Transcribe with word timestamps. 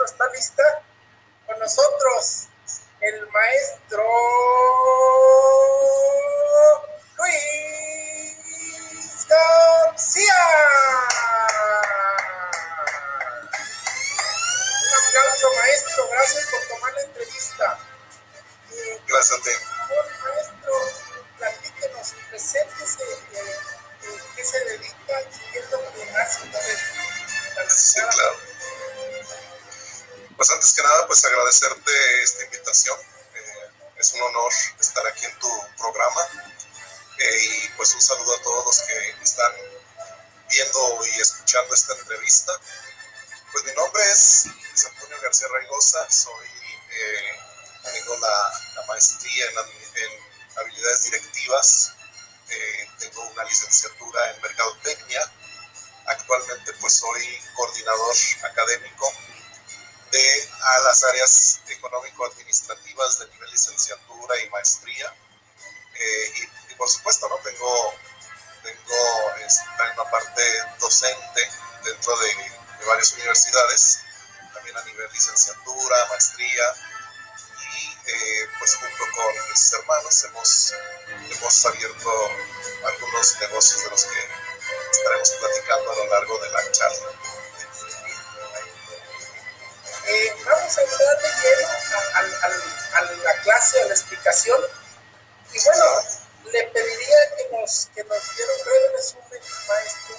maestro 0.00 0.04
está 0.04 0.28
lista. 0.34 0.82
Con 1.46 1.58
nosotros, 1.58 2.46
el 3.00 3.28
maestro 3.28 4.06
Luis 7.18 8.36
García. 9.28 10.34
Un 14.82 14.94
aplauso, 15.08 15.48
maestro. 15.58 16.08
Gracias 16.10 16.46
por 16.46 16.60
tomar 16.68 16.92
la 16.94 17.02
entrevista. 17.02 17.78
Gracias 19.06 19.38
a 19.38 19.42
ti. 19.42 19.50
maestro, 20.24 20.74
platíquenos, 21.38 22.14
preséntese, 22.30 23.02
eh, 23.32 23.58
eh, 24.02 24.18
qué 24.36 24.44
se 24.44 24.60
dedica 24.64 25.20
y 25.22 25.52
qué 25.52 25.58
es 25.58 25.70
lo 25.70 25.78
que 25.92 26.10
hace. 26.16 26.40
Sí, 27.68 28.00
claro. 28.00 28.50
Pues 30.40 30.52
antes 30.52 30.72
que 30.72 30.82
nada, 30.82 31.06
pues 31.06 31.22
agradecerte 31.22 32.22
esta 32.22 32.44
invitación. 32.44 32.98
Eh, 32.98 33.70
es 33.98 34.14
un 34.14 34.22
honor 34.22 34.50
estar 34.80 35.06
aquí 35.06 35.26
en 35.26 35.38
tu 35.38 35.50
programa. 35.76 36.22
Eh, 37.18 37.44
y 37.44 37.68
pues 37.76 37.92
un 37.92 38.00
saludo 38.00 38.34
a 38.34 38.40
todos 38.40 38.64
los 38.64 38.78
que 38.80 39.22
están 39.22 39.52
viendo 40.48 41.06
y 41.08 41.20
escuchando 41.20 41.74
esta 41.74 41.92
entrevista. 41.92 42.52
Pues 43.52 43.64
mi 43.64 43.72
nombre 43.74 44.02
es 44.10 44.46
Luis 44.46 44.86
Antonio 44.86 45.20
García 45.20 45.48
Raigosa, 45.48 46.10
soy, 46.10 46.48
eh, 46.90 47.38
tengo 47.92 48.16
la, 48.16 48.60
la 48.76 48.86
maestría 48.86 49.44
en, 49.44 49.58
en, 49.58 50.56
habilidades 50.56 51.02
directivas, 51.02 51.92
tengo 52.98 53.28
una 53.28 53.44
licenciatura 53.44 54.30
en 54.30 54.40
mercadotecnia, 54.40 55.32
actualmente 56.06 56.72
pues 56.80 56.94
soy 56.94 57.42
coordinador 57.54 58.16
académico 58.42 59.12
de 60.10 60.48
a 60.62 60.78
las 60.80 61.02
áreas 61.04 61.60
económico-administrativas 61.68 63.18
de 63.18 63.28
nivel 63.28 63.50
licenciatura 63.50 64.40
y 64.40 64.50
maestría. 64.50 65.14
Eh, 65.94 66.32
y, 66.70 66.74
por 66.74 66.88
supuesto, 66.88 67.28
¿no? 67.28 67.36
Tengo, 67.36 67.94
tengo 68.62 69.26
una 69.94 70.10
parte 70.10 70.42
docente 70.78 71.50
dentro 71.84 72.18
de, 72.18 72.60
varias 72.86 73.12
universidades, 73.12 74.00
también 74.54 74.76
a 74.76 74.84
nivel 74.84 75.10
licenciatura, 75.12 76.06
maestría, 76.08 76.74
y 77.72 78.10
eh, 78.10 78.48
pues 78.58 78.74
junto 78.74 79.04
con 79.14 79.50
mis 79.50 79.72
hermanos 79.74 80.24
hemos, 80.24 80.74
hemos 81.30 81.66
abierto 81.66 82.30
algunos 82.86 83.40
negocios 83.40 83.84
de 83.84 83.90
los 83.90 84.04
que 84.04 84.28
estaremos 84.90 85.30
platicando 85.40 85.92
a 85.92 85.96
lo 85.96 86.06
largo 86.06 86.38
de 86.38 86.50
la 86.50 86.72
charla. 86.72 87.39
Eh, 90.10 90.34
vamos 90.44 90.76
a 90.76 90.82
entrar 90.82 91.22
de 91.22 91.28
lleno 91.40 91.68
a, 92.14 93.00
la 93.00 93.42
clase, 93.42 93.80
a 93.80 93.84
la 93.86 93.94
explicación. 93.94 94.60
Y 95.52 95.60
bueno, 95.62 95.84
le 96.46 96.64
pediría 96.64 97.36
que 97.36 97.56
nos, 97.56 97.88
que 97.94 98.02
nos 98.02 98.36
diera 98.36 98.52
un 98.58 98.64
breve 98.64 98.92
resumen, 98.96 99.40
maestro, 99.68 100.16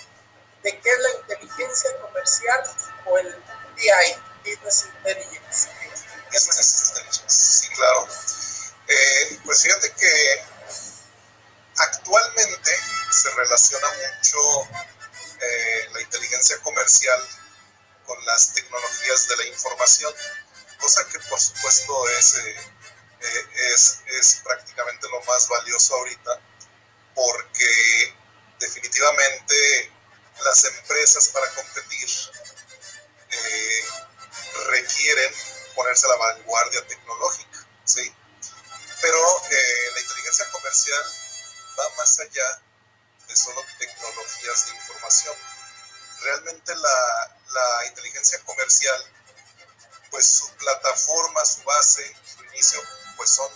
de 0.63 0.79
qué 0.79 0.90
es 0.90 1.00
la 1.00 1.09
inteligencia 1.19 1.90
comercial 2.00 2.63
o 3.06 3.18
el 3.18 3.35
BI, 3.75 4.16
Business 4.46 4.85
Intelligence. 4.85 5.69
Sí, 7.28 7.68
claro. 7.75 8.08
Eh, 8.88 9.40
pues 9.44 9.62
fíjate 9.62 9.91
que 9.91 10.46
actualmente 11.75 12.72
se 13.12 13.29
relaciona 13.31 13.88
mucho 13.90 14.69
eh, 15.41 15.90
la 15.91 16.02
inteligencia 16.02 16.58
comercial 16.59 17.22
las 18.23 18.53
tecnologías 18.53 19.27
de 19.27 19.38
la 19.38 19.45
información, 19.47 20.13
cosa 20.79 21.07
que 21.07 21.19
por 21.19 21.39
supuesto 21.39 22.09
es, 22.09 22.35
eh, 22.35 22.55
eh, 23.22 23.47
es, 23.73 23.99
es 24.07 24.41
prácticamente 24.44 25.07
lo 25.09 25.22
más 25.23 25.47
valioso 25.47 25.95
ahorita, 25.95 26.41
porque 27.16 28.16
definitivamente 28.59 29.91
las 30.44 30.63
empresas 30.66 31.27
para 31.29 31.53
competir 31.53 32.09
eh, 33.29 33.85
requieren 34.67 35.33
ponerse 35.75 36.05
a 36.05 36.09
la 36.09 36.16
vanguardia 36.16 36.85
tecnológica, 36.88 37.67
¿sí? 37.85 38.13
Pero 39.01 39.41
la 39.93 39.99
inteligencia 39.99 40.49
comercial 40.51 41.03
va 41.79 41.95
más 41.97 42.19
allá 42.19 42.61
de 43.28 43.35
solo 43.35 43.63
tecnologías 43.79 44.66
de 44.67 44.75
información 44.75 45.35
realmente 46.23 46.75
la, 46.75 47.37
la 47.51 47.87
inteligencia 47.87 48.39
comercial, 48.43 49.05
pues 50.09 50.25
su 50.25 50.49
plataforma, 50.55 51.45
su 51.45 51.63
base, 51.63 52.15
su 52.25 52.43
inicio, 52.45 52.81
pues 53.17 53.29
son 53.29 53.49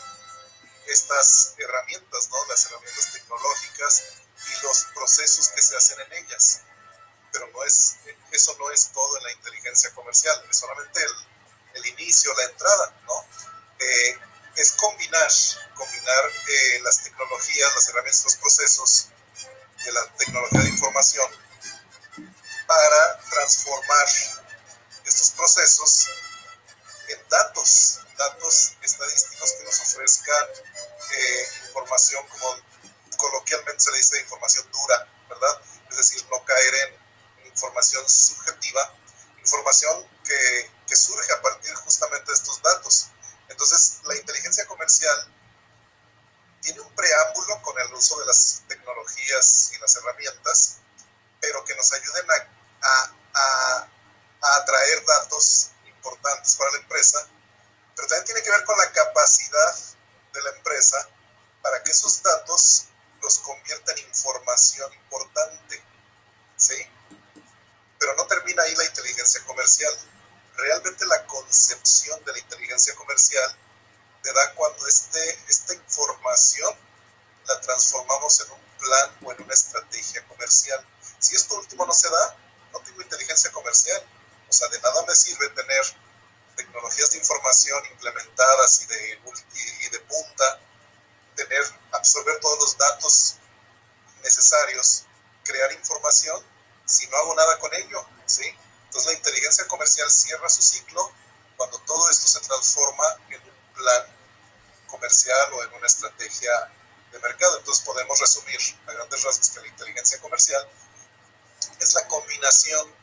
estas 0.88 1.54
herramientas, 1.58 2.30
¿no? 2.30 2.46
Las 2.48 2.66
herramientas 2.66 3.12
tecnológicas 3.12 4.04
y 4.48 4.64
los 4.64 4.86
procesos 4.94 5.50
que 5.50 5.62
se 5.62 5.76
hacen 5.76 6.00
en 6.02 6.14
ellas. 6.14 6.62
Pero 7.32 7.48
no 7.48 7.64
es, 7.64 7.96
eso 8.32 8.56
no 8.60 8.72
es 8.72 8.92
todo 8.94 9.18
en 9.18 9.24
la 9.24 9.32
inteligencia 9.34 9.94
comercial, 9.94 10.42
es 10.50 10.58
solamente 10.58 11.04
el, 11.04 11.14
el 11.76 11.86
inicio, 11.88 12.34
la 12.36 12.44
entrada, 12.46 12.94
¿no? 13.06 13.26
Eh, 13.80 14.20
es 14.56 14.72
combinar, 14.74 15.30
combinar 15.76 16.32
eh, 16.48 16.80
las 16.82 17.04
tecnologías, 17.04 17.76
las 17.76 17.90
herramientas, 17.90 18.24
los 18.24 18.36
procesos 18.38 19.08
de 19.84 19.92
la 19.92 20.14
tecnología 20.14 20.62
de 20.62 20.70
información 20.70 21.45
para 22.68 23.20
transformar 23.30 24.08
estos 25.06 25.32
procesos 25.32 26.08
en 27.10 27.30
datos, 27.30 28.00
datos 28.18 28.74
estadísticos 28.82 29.52
que 29.54 29.64
nos 29.64 29.80
ofrezcan 29.82 30.48
eh, 31.16 31.48
información, 31.68 32.28
como 32.28 32.56
coloquialmente 33.18 33.84
se 33.84 33.92
le 33.92 33.98
dice, 33.98 34.22
información 34.22 34.70
dura, 34.72 35.08
¿verdad? 35.30 35.62
Es 35.90 35.98
decir, 35.98 36.26
no 36.30 36.44
caer 36.44 36.76
en 36.76 37.48
información 37.48 38.08
subjetiva, 38.10 38.94
información 39.40 40.08
que, 40.24 40.72
que 40.88 40.96
surge 40.96 41.32
a 41.34 41.42
partir 41.42 41.74
justamente 41.76 42.32
de 42.32 42.34
estos 42.34 42.62
datos. 42.62 43.08
Entonces, 43.48 44.00
la 44.06 44.16
inteligencia 44.16 44.66
comercial 44.66 45.32
tiene 46.62 46.82
un 46.82 46.96
preámbulo 46.96 47.62
con 47.62 47.80
el 47.80 47.94
uso 47.94 48.20
de 48.20 48.26
las 48.26 48.64
tecnologías 48.68 49.72
y 49.74 49.78
las 49.78 49.96
herramientas, 49.98 50.78
pero 51.40 51.64
que 51.64 51.76
nos 51.76 51.94
ayuden 51.94 52.32
a 52.32 52.55
a, 52.86 53.88
atraer 54.58 55.04
datos 55.06 55.72
importantes 55.86 56.56
para 56.56 56.72
la 56.72 56.78
empresa, 56.78 57.28
pero 57.96 58.08
también 58.08 58.26
tiene 58.26 58.44
que 58.44 58.52
ver 58.52 58.64
con 58.64 58.78
la 58.78 58.92
capacidad 58.92 59.76
de 60.34 60.44
la 60.44 60.50
empresa 60.52 61.10
para 61.62 61.82
que 61.84 61.92
esos 61.92 62.22
datos 62.22 62.86
los 63.22 63.40
convierta 63.40 63.92
en 63.94 64.00
información 64.00 64.94
importante. 64.94 65.84
¿Sí? 66.58 66.76
Pero 68.00 68.16
no 68.16 68.28
termina 68.28 68.64
ahí 68.64 68.76
la 68.76 68.86
inteligencia 68.86 69.44
comercial. 69.46 69.94
Realmente 70.58 71.06
la 71.08 71.26
concepción 71.26 72.24
de 72.24 72.34
la 72.34 72.40
inteligencia 72.40 72.94
comercial 72.96 73.58
te 74.22 74.32
da 74.32 74.54
cuando 74.54 74.88
este, 74.88 75.40
esta 75.48 75.74
información 75.74 76.76
la 77.48 77.62
transformamos 77.62 78.40
en 78.42 78.52
un 78.52 78.60
plan 78.80 79.18
o 79.24 79.32
en 79.32 79.44
una 79.44 79.54
estrategia 79.54 80.26
comercial. 80.28 80.86
Si 81.20 81.36
esto 81.36 81.56
último 81.56 81.86
no 81.86 81.94
se 81.94 82.10
da, 82.10 82.38
no 82.76 82.82
tengo 82.82 83.02
inteligencia 83.02 83.52
comercial. 83.52 84.04
O 84.50 84.54
sea, 84.54 84.68
de 84.68 84.80
nada 84.80 85.04
me 85.08 85.16
sirve 85.16 85.50
tener 85.50 85.84
tecnologías 86.56 87.12
de 87.12 87.18
información 87.18 87.84
implementadas 87.92 88.82
y 88.82 88.86
de, 88.86 89.20
y 89.54 89.90
de 89.90 90.00
punta, 90.02 90.60
tener, 91.36 91.64
absorber 91.92 92.40
todos 92.40 92.60
los 92.60 92.78
datos 92.78 93.36
necesarios, 94.24 95.06
crear 95.44 95.72
información, 95.74 96.44
si 96.86 97.08
no 97.08 97.18
hago 97.18 97.36
nada 97.36 97.60
con 97.60 97.74
ello, 97.74 98.06
¿sí? 98.26 98.46
Entonces 98.86 99.12
la 99.12 99.18
inteligencia 99.18 99.68
comercial 99.68 100.10
cierra 100.10 100.50
su 100.50 100.62
ciclo 100.62 101.12
cuando 101.58 101.80
todo 101.80 102.10
esto 102.10 102.28
se 102.28 102.40
transforma 102.42 103.04
en 103.30 103.42
un 103.42 103.74
plan 103.74 104.04
comercial 104.88 105.54
o 105.54 105.64
en 105.64 105.74
una 105.74 105.88
estrategia 105.88 106.52
de 107.12 107.20
mercado. 107.20 107.58
Entonces 107.60 107.84
podemos 107.84 108.20
resumir 108.20 108.60
a 108.88 108.94
grandes 108.94 109.24
rasgos 109.24 109.50
que 109.50 109.60
la 109.62 109.68
inteligencia 109.68 110.20
comercial 110.22 110.70
es 111.80 111.94
la 111.94 112.08
combinación 112.08 112.94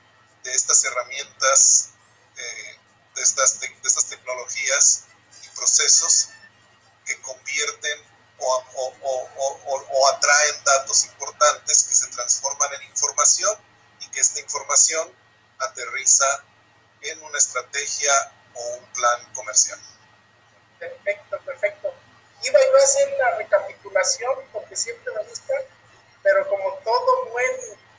de 0.45 0.53
estas 0.53 0.85
herramientas, 0.85 1.91
eh, 2.37 2.79
de, 3.15 3.23
estas 3.23 3.61
de 3.61 3.69
estas 3.85 4.07
tecnologías 4.07 5.05
y 5.45 5.49
procesos 5.57 6.29
que 7.05 7.21
convierten 7.21 8.13
o, 8.45 10.09
atraen 10.09 10.65
datos 10.65 11.05
importantes 11.05 11.85
que 11.85 11.95
se 11.95 12.07
transforman 12.09 12.75
en 12.75 12.83
información 12.89 13.57
y 14.01 14.09
que 14.09 14.21
esta 14.21 14.41
información 14.41 15.13
aterriza 15.59 16.45
en 17.03 17.23
una 17.23 17.39
estrategia 17.39 18.13
o 18.55 18.77
un 18.77 18.85
plan 18.93 19.33
comercial. 19.33 19.79
Perfecto, 20.79 21.39
perfecto. 21.45 21.95
Iba 22.43 22.59
yo 22.59 22.77
a 22.77 22.85
hacer 22.85 23.13
la 23.19 23.37
recapitulación 23.37 24.35
porque 24.53 24.77
siempre 24.77 25.13
me 25.15 25.23
gusta, 25.23 25.55
pero 26.23 26.49
como 26.49 26.75
todo 26.85 27.27
buen 27.27 27.51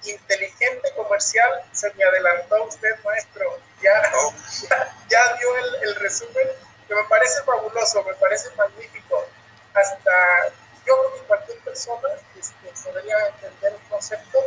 inteligente 0.05 0.93
comercial, 0.95 1.63
se 1.71 1.93
me 1.93 2.03
adelantó 2.03 2.63
usted, 2.65 2.95
maestro. 3.03 3.59
Ya, 3.81 4.01
ya, 5.09 5.37
dio 5.39 5.57
el, 5.57 5.89
el 5.89 5.95
resumen, 5.95 6.47
que 6.87 6.95
me 6.95 7.03
parece 7.05 7.41
fabuloso, 7.43 8.03
me 8.03 8.13
parece 8.15 8.49
magnífico 8.55 9.25
hasta 9.73 10.49
yo 10.85 10.99
creo 10.99 11.13
que 11.13 11.27
cualquier 11.27 11.59
persona 11.59 12.09
este, 12.37 12.73
podría 12.83 13.15
entender 13.27 13.73
un 13.73 13.89
concepto 13.89 14.39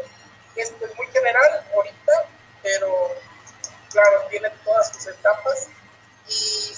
que 0.55 0.63
es 0.63 0.73
muy 0.97 1.07
general 1.09 1.67
ahorita, 1.75 2.13
pero 2.63 3.15
claro, 3.91 4.27
tiene 4.31 4.51
todas 4.65 4.93
sus 4.93 5.07
etapas 5.07 5.69
y, 6.29 6.73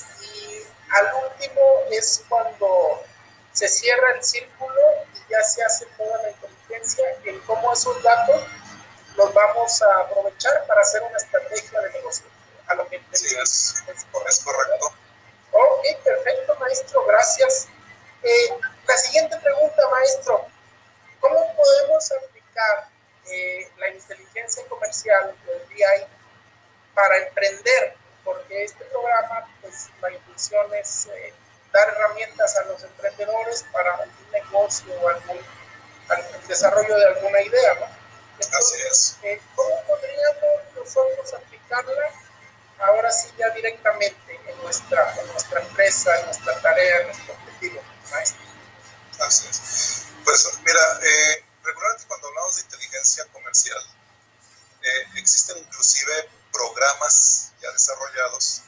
al 0.90 1.06
último 1.22 1.60
es 1.90 2.24
cuando 2.30 3.04
se 3.52 3.68
cierra 3.68 4.12
el 4.12 4.24
círculo 4.24 4.80
y 5.14 5.32
ya 5.32 5.42
se 5.42 5.62
hace 5.62 5.84
toda 5.98 6.22
la 6.22 6.30
inteligencia 6.30 7.04
en 7.24 7.38
cómo 7.40 7.72
esos 7.72 8.02
datos 8.02 8.42
los 9.18 9.34
vamos 9.34 9.82
a 9.82 10.00
aprovechar 10.02 10.64
para 10.66 10.80
hacer 10.80 11.02
una 11.02 11.16
estrategia 11.18 11.80
de 11.80 11.90
negocio. 11.90 12.24
A 12.68 12.74
lo 12.74 12.88
que 12.88 13.02
sí, 13.12 13.34
es, 13.42 13.82
es, 13.88 14.04
correcto. 14.44 14.92
Ok, 15.50 15.84
perfecto, 16.04 16.54
maestro, 16.60 17.04
gracias. 17.04 17.66
Eh, 18.22 18.56
la 18.86 18.96
siguiente 18.96 19.36
pregunta, 19.38 19.88
maestro, 19.90 20.46
¿cómo 21.20 21.56
podemos 21.56 22.12
aplicar 22.12 22.88
eh, 23.26 23.68
la 23.78 23.88
inteligencia 23.90 24.64
comercial 24.68 25.34
del 25.46 25.66
BI 25.66 26.06
para 26.94 27.18
emprender? 27.18 27.96
Porque 28.24 28.64
este 28.64 28.84
programa, 28.84 29.48
pues 29.62 29.88
la 30.00 30.12
intención 30.12 30.74
es 30.74 31.06
eh, 31.06 31.34
dar 31.72 31.88
herramientas 31.88 32.56
a 32.56 32.64
los 32.66 32.84
emprendedores 32.84 33.64
para 33.72 33.94
algún 33.94 34.30
negocio 34.30 34.94
o 35.00 35.08
algún, 35.08 35.38
el 35.38 36.46
desarrollo 36.46 36.96
de 36.96 37.06
alguna 37.06 37.42
idea, 37.42 37.74
¿no? 37.80 37.97
Entonces, 38.40 39.16
¿Cómo 39.54 39.82
podríamos 39.86 40.74
nosotros 40.76 41.34
aplicarla 41.34 42.12
ahora 42.78 43.10
sí 43.10 43.28
ya 43.36 43.50
directamente 43.50 44.40
en 44.46 44.62
nuestra, 44.62 45.14
nuestra 45.26 45.60
empresa, 45.60 46.18
en 46.20 46.26
nuestra 46.26 46.60
tarea, 46.60 47.00
en 47.00 47.06
nuestro 47.08 47.34
objetivo? 47.34 47.82
Así 49.18 49.46
es. 49.48 50.04
Pues 50.24 50.48
mira, 50.64 51.00
eh, 51.02 51.44
regularmente 51.64 52.06
cuando 52.06 52.28
hablamos 52.28 52.56
de 52.56 52.62
inteligencia 52.62 53.26
comercial, 53.32 53.82
eh, 54.82 55.06
existen 55.16 55.58
inclusive 55.58 56.28
programas 56.52 57.52
ya 57.60 57.72
desarrollados 57.72 58.62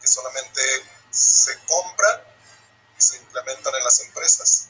que 0.00 0.06
solamente 0.06 0.62
se 1.10 1.58
compran 1.66 2.22
y 2.98 3.02
se 3.02 3.16
implementan 3.18 3.74
en 3.74 3.84
las 3.84 4.00
empresas. 4.00 4.68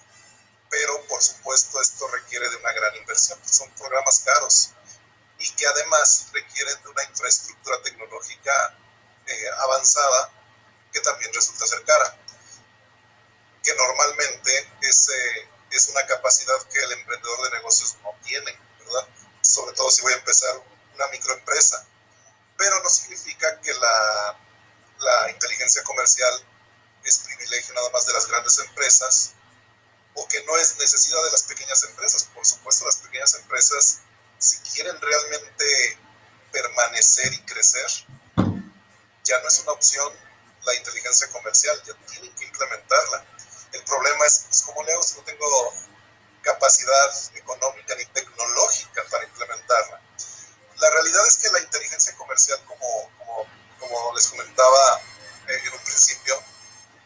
Pero 0.70 1.06
por 1.06 1.20
supuesto 1.20 1.80
esto 1.80 2.08
requiere 2.08 2.48
de 2.48 2.56
una 2.56 2.72
gran 2.72 2.94
inversión, 2.96 3.38
son 3.44 3.70
programas 3.72 4.20
caros 4.20 4.70
y 5.38 5.50
que 5.52 5.66
además 5.66 6.28
requieren 6.32 6.82
de 6.82 6.88
una 6.88 7.04
infraestructura 7.04 7.82
tecnológica 7.82 8.78
eh, 9.26 9.50
avanzada 9.58 10.32
que 10.92 11.00
también 11.00 11.32
resulta 11.32 11.66
ser 11.66 11.84
cara 11.84 12.16
que 13.62 13.74
normalmente 13.74 14.70
es, 14.82 15.08
eh, 15.08 15.48
es 15.70 15.88
una 15.88 16.06
capacidad 16.06 16.56
que 16.72 16.78
el 16.78 16.92
emprendedor 16.92 17.42
de 17.42 17.58
negocios 17.58 17.96
no 18.02 18.14
tiene, 18.24 18.58
¿verdad? 18.78 19.06
Sobre 19.42 19.74
todo 19.74 19.90
si 19.90 20.02
voy 20.02 20.12
a 20.12 20.16
empezar 20.16 20.62
una 20.94 21.06
microempresa. 21.08 21.86
Pero 22.56 22.82
no 22.82 22.90
significa 22.90 23.60
que 23.60 23.72
la, 23.74 24.38
la 24.98 25.30
inteligencia 25.30 25.82
comercial 25.84 26.46
es 27.04 27.18
privilegio 27.18 27.74
nada 27.74 27.90
más 27.90 28.06
de 28.06 28.12
las 28.12 28.26
grandes 28.26 28.58
empresas 28.58 29.32
o 30.14 30.26
que 30.28 30.42
no 30.44 30.56
es 30.56 30.76
necesidad 30.78 31.22
de 31.24 31.30
las 31.30 31.42
pequeñas 31.44 31.82
empresas. 31.84 32.24
Por 32.34 32.44
supuesto, 32.44 32.86
las 32.86 32.96
pequeñas 32.96 33.34
empresas, 33.34 34.00
si 34.38 34.58
quieren 34.58 35.00
realmente 35.00 35.98
permanecer 36.52 37.32
y 37.32 37.42
crecer, 37.42 37.90
ya 39.24 39.40
no 39.40 39.48
es 39.48 39.58
una 39.60 39.72
opción 39.72 40.12
la 40.64 40.74
inteligencia 40.74 41.28
comercial, 41.28 41.80
ya 41.86 41.94
tienen 42.06 42.34
que 42.34 42.44
implementarla. 42.44 43.24
El 43.72 43.84
problema 43.84 44.26
es, 44.26 44.44
pues, 44.46 44.62
¿cómo 44.62 44.82
le 44.82 44.92
hago 44.92 45.02
si 45.02 45.16
no 45.16 45.24
tengo 45.24 45.74
capacidad 46.42 47.10
económica 47.34 47.94
ni 47.96 48.04
tecnológica 48.06 49.04
para 49.10 49.24
implementarla? 49.24 50.00
La 50.76 50.90
realidad 50.90 51.26
es 51.26 51.36
que 51.36 51.50
la 51.50 51.60
inteligencia 51.60 52.14
comercial, 52.16 52.62
como, 52.66 53.10
como, 53.18 53.46
como 53.78 54.14
les 54.14 54.26
comentaba 54.28 55.00
eh, 55.48 55.62
en 55.64 55.72
un 55.72 55.84
principio, 55.84 56.42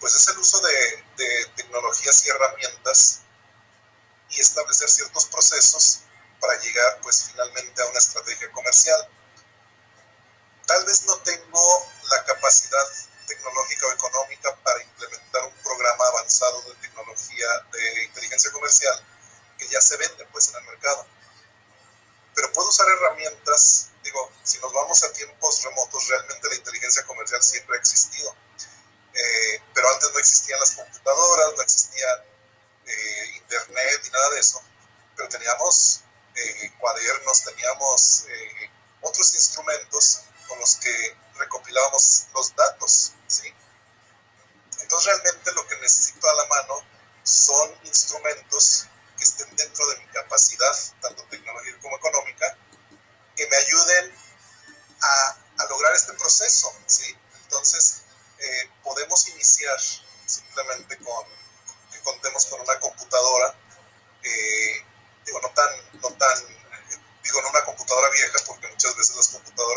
pues 0.04 0.16
es 0.16 0.28
el 0.28 0.38
uso 0.38 0.60
de, 0.60 1.46
tecnologías 1.56 2.26
y 2.26 2.28
herramientas 2.28 3.20
y 4.28 4.38
establecer 4.38 4.86
ciertos 4.90 5.24
procesos 5.28 6.00
para 6.38 6.60
llegar 6.60 7.00
pues 7.00 7.24
finalmente 7.30 7.80
a 7.80 7.86
una 7.86 7.98
estrategia 7.98 8.52
comercial. 8.52 9.08
Tal 10.66 10.84
vez 10.84 11.06
no 11.06 11.16
tengo 11.20 11.90
la 12.10 12.22
capacidad 12.22 12.84
tecnológica 13.26 13.86
o 13.86 13.92
económica 13.92 14.54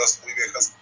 las 0.08 0.18
computadoras 0.18 0.24
muy 0.24 0.34
viejas 0.34 0.77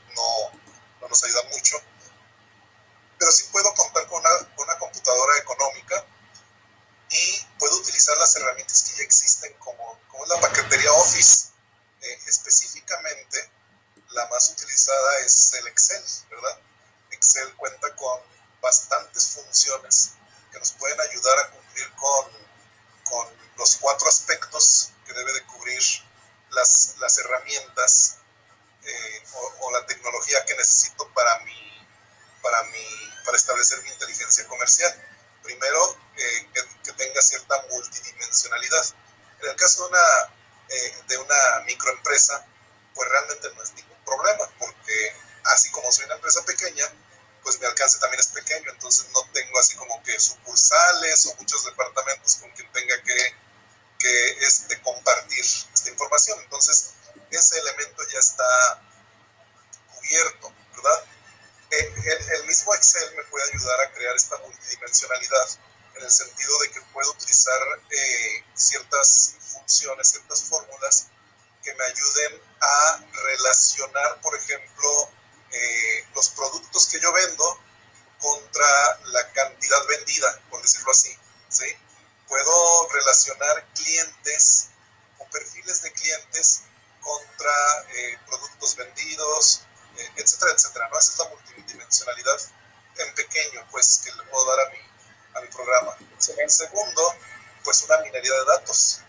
compartir 55.16 55.46
esta 55.74 55.90
información. 55.90 56.40
Entonces, 56.42 56.94
ese 57.32 57.60
elemento 57.60 58.04
ya 58.12 58.20
está 58.20 58.82
cubierto, 59.96 60.54
¿verdad? 60.76 61.06
El, 61.72 62.34
el, 62.36 62.46
mismo 62.46 62.74
Excel 62.76 63.16
me 63.16 63.24
puede 63.24 63.50
ayudar 63.52 63.80
a 63.82 63.92
crear 63.94 64.16
esta 64.16 64.38
multidimensionalidad 64.38 65.50
en 65.96 66.04
el 66.04 66.12
sentido 66.12 66.60
de 66.60 66.72
que 66.72 66.82
puedo 66.94 67.12
utilizar 67.12 67.60
eh, 67.90 68.44
ciertas 68.54 69.36
funciones, 69.40 70.10
ciertas 70.10 70.44
fórmulas 70.44 71.08
que 71.64 71.74
me 71.74 71.84
ayuden 71.86 72.42
a 72.62 73.04
relacionar, 73.24 74.22
por 74.22 74.36
ejemplo, 74.36 75.10
eh, 75.52 76.08
los 76.14 76.30
productos 76.30 76.88
que 76.88 77.00
yo 77.00 77.12
vendo 77.12 77.60
contra 78.20 79.00
la 79.06 79.32
cantidad 79.34 79.86
vendida, 79.88 80.42
por 80.50 80.62
decirlo 80.62 80.92
así. 80.92 81.18
¿sí? 81.50 81.66
Puedo 82.28 82.88
relacionar 82.90 83.66
clientes 83.74 84.70
o 85.20 85.30
perfiles 85.30 85.82
de 85.82 85.92
clientes 85.94 86.64
contra 87.02 87.86
eh, 87.94 88.20
productos 88.26 88.76
vendidos, 88.76 89.62
eh, 89.98 90.12
etcétera, 90.18 90.52
etcétera. 90.54 90.90
¿no? 90.90 91.00
Esa 91.00 91.12
es 91.12 91.20
la 91.20 91.30
multidimensionalidad 91.30 92.42
en 92.98 93.16
pequeño, 93.16 93.68
pues, 93.72 94.02
que 94.04 94.12
le 94.12 94.24
puedo 94.24 94.46
dar 94.56 94.68
a 94.68 94.70
mi, 94.72 94.80
a 95.36 95.42
mi 95.42 95.48
programa. 95.48 95.98
En 96.38 96.50
segundo, 96.50 97.16
pues 97.64 97.82
una 97.84 97.98
minería 98.00 98.32
de 98.32 98.46
datos. 98.46 99.02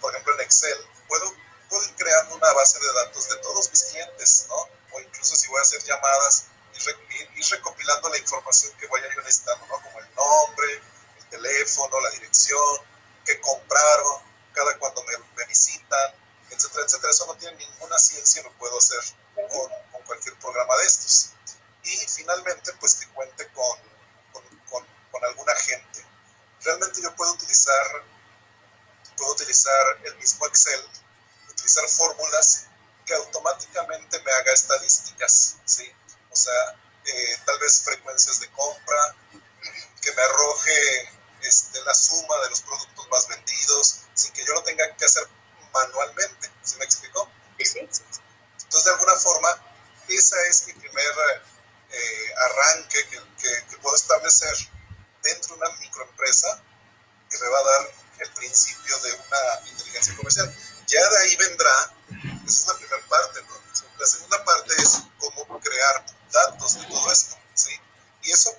por 0.00 0.12
ejemplo, 0.12 0.34
en 0.34 0.40
Excel, 0.42 0.78
puedo 1.08 1.34
puedo 1.70 1.84
ir 1.84 1.94
creando 1.94 2.34
una 2.34 2.52
base 2.52 2.78
de 2.80 2.92
datos 2.92 3.28
de 3.28 3.36
todos 3.36 3.70
mis 3.70 3.82
clientes, 3.84 4.46
¿no? 4.48 4.68
O 4.92 5.00
incluso 5.00 5.36
si 5.36 5.46
voy 5.46 5.60
a 5.60 5.62
hacer 5.62 5.82
llamadas, 5.84 6.46
ir 6.74 7.50
recopilando 7.50 8.08
la 8.08 8.18
información 8.18 8.72
que 8.78 8.88
vaya 8.88 9.06
yo 9.14 9.22
necesitando, 9.22 9.66
¿no? 9.66 9.80
Como 9.80 10.00
el 10.00 10.14
nombre, 10.14 10.82
el 11.18 11.26
teléfono, 11.28 12.00
la 12.00 12.10
dirección, 12.10 12.82
qué 13.24 13.40
compraron, 13.40 14.22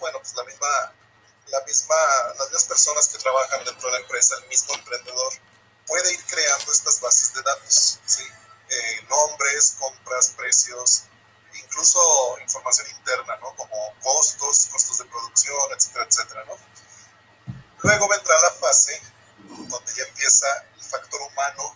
bueno, 0.01 0.19
pues 0.19 0.35
la 0.35 0.43
misma, 0.43 0.93
la 1.47 1.61
misma, 1.61 1.95
las 2.37 2.47
mismas 2.47 2.65
personas 2.65 3.07
que 3.07 3.19
trabajan 3.19 3.63
dentro 3.63 3.87
de 3.87 3.93
la 3.93 4.01
empresa, 4.01 4.35
el 4.35 4.47
mismo 4.49 4.73
emprendedor, 4.73 5.33
puede 5.87 6.13
ir 6.13 6.25
creando 6.25 6.71
estas 6.71 6.99
bases 6.99 7.33
de 7.33 7.41
datos. 7.43 7.99
Eh, 8.69 9.05
nombres, 9.09 9.75
compras, 9.79 10.33
precios, 10.35 11.03
incluso 11.53 12.37
información 12.41 12.87
interna, 12.89 13.35
¿no? 13.37 13.55
Como 13.55 13.75
costos, 14.01 14.67
costos 14.71 14.97
de 14.97 15.05
producción, 15.05 15.71
etcétera, 15.77 16.05
etcétera, 16.09 16.45
¿no? 16.45 16.57
Luego 17.83 18.07
vendrá 18.07 18.39
la 18.41 18.51
fase 18.51 19.01
donde 19.67 19.93
ya 19.93 20.03
empieza 20.03 20.47
el 20.77 20.83
factor 20.83 21.21
humano 21.21 21.75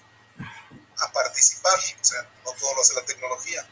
a 0.98 1.12
participar, 1.12 1.77
o 1.77 2.05
sea, 2.05 2.22
no 2.46 2.53
todo 2.53 2.74
lo 2.75 2.82
hace 2.82 2.94
la 2.94 3.05
tecnología. 3.05 3.70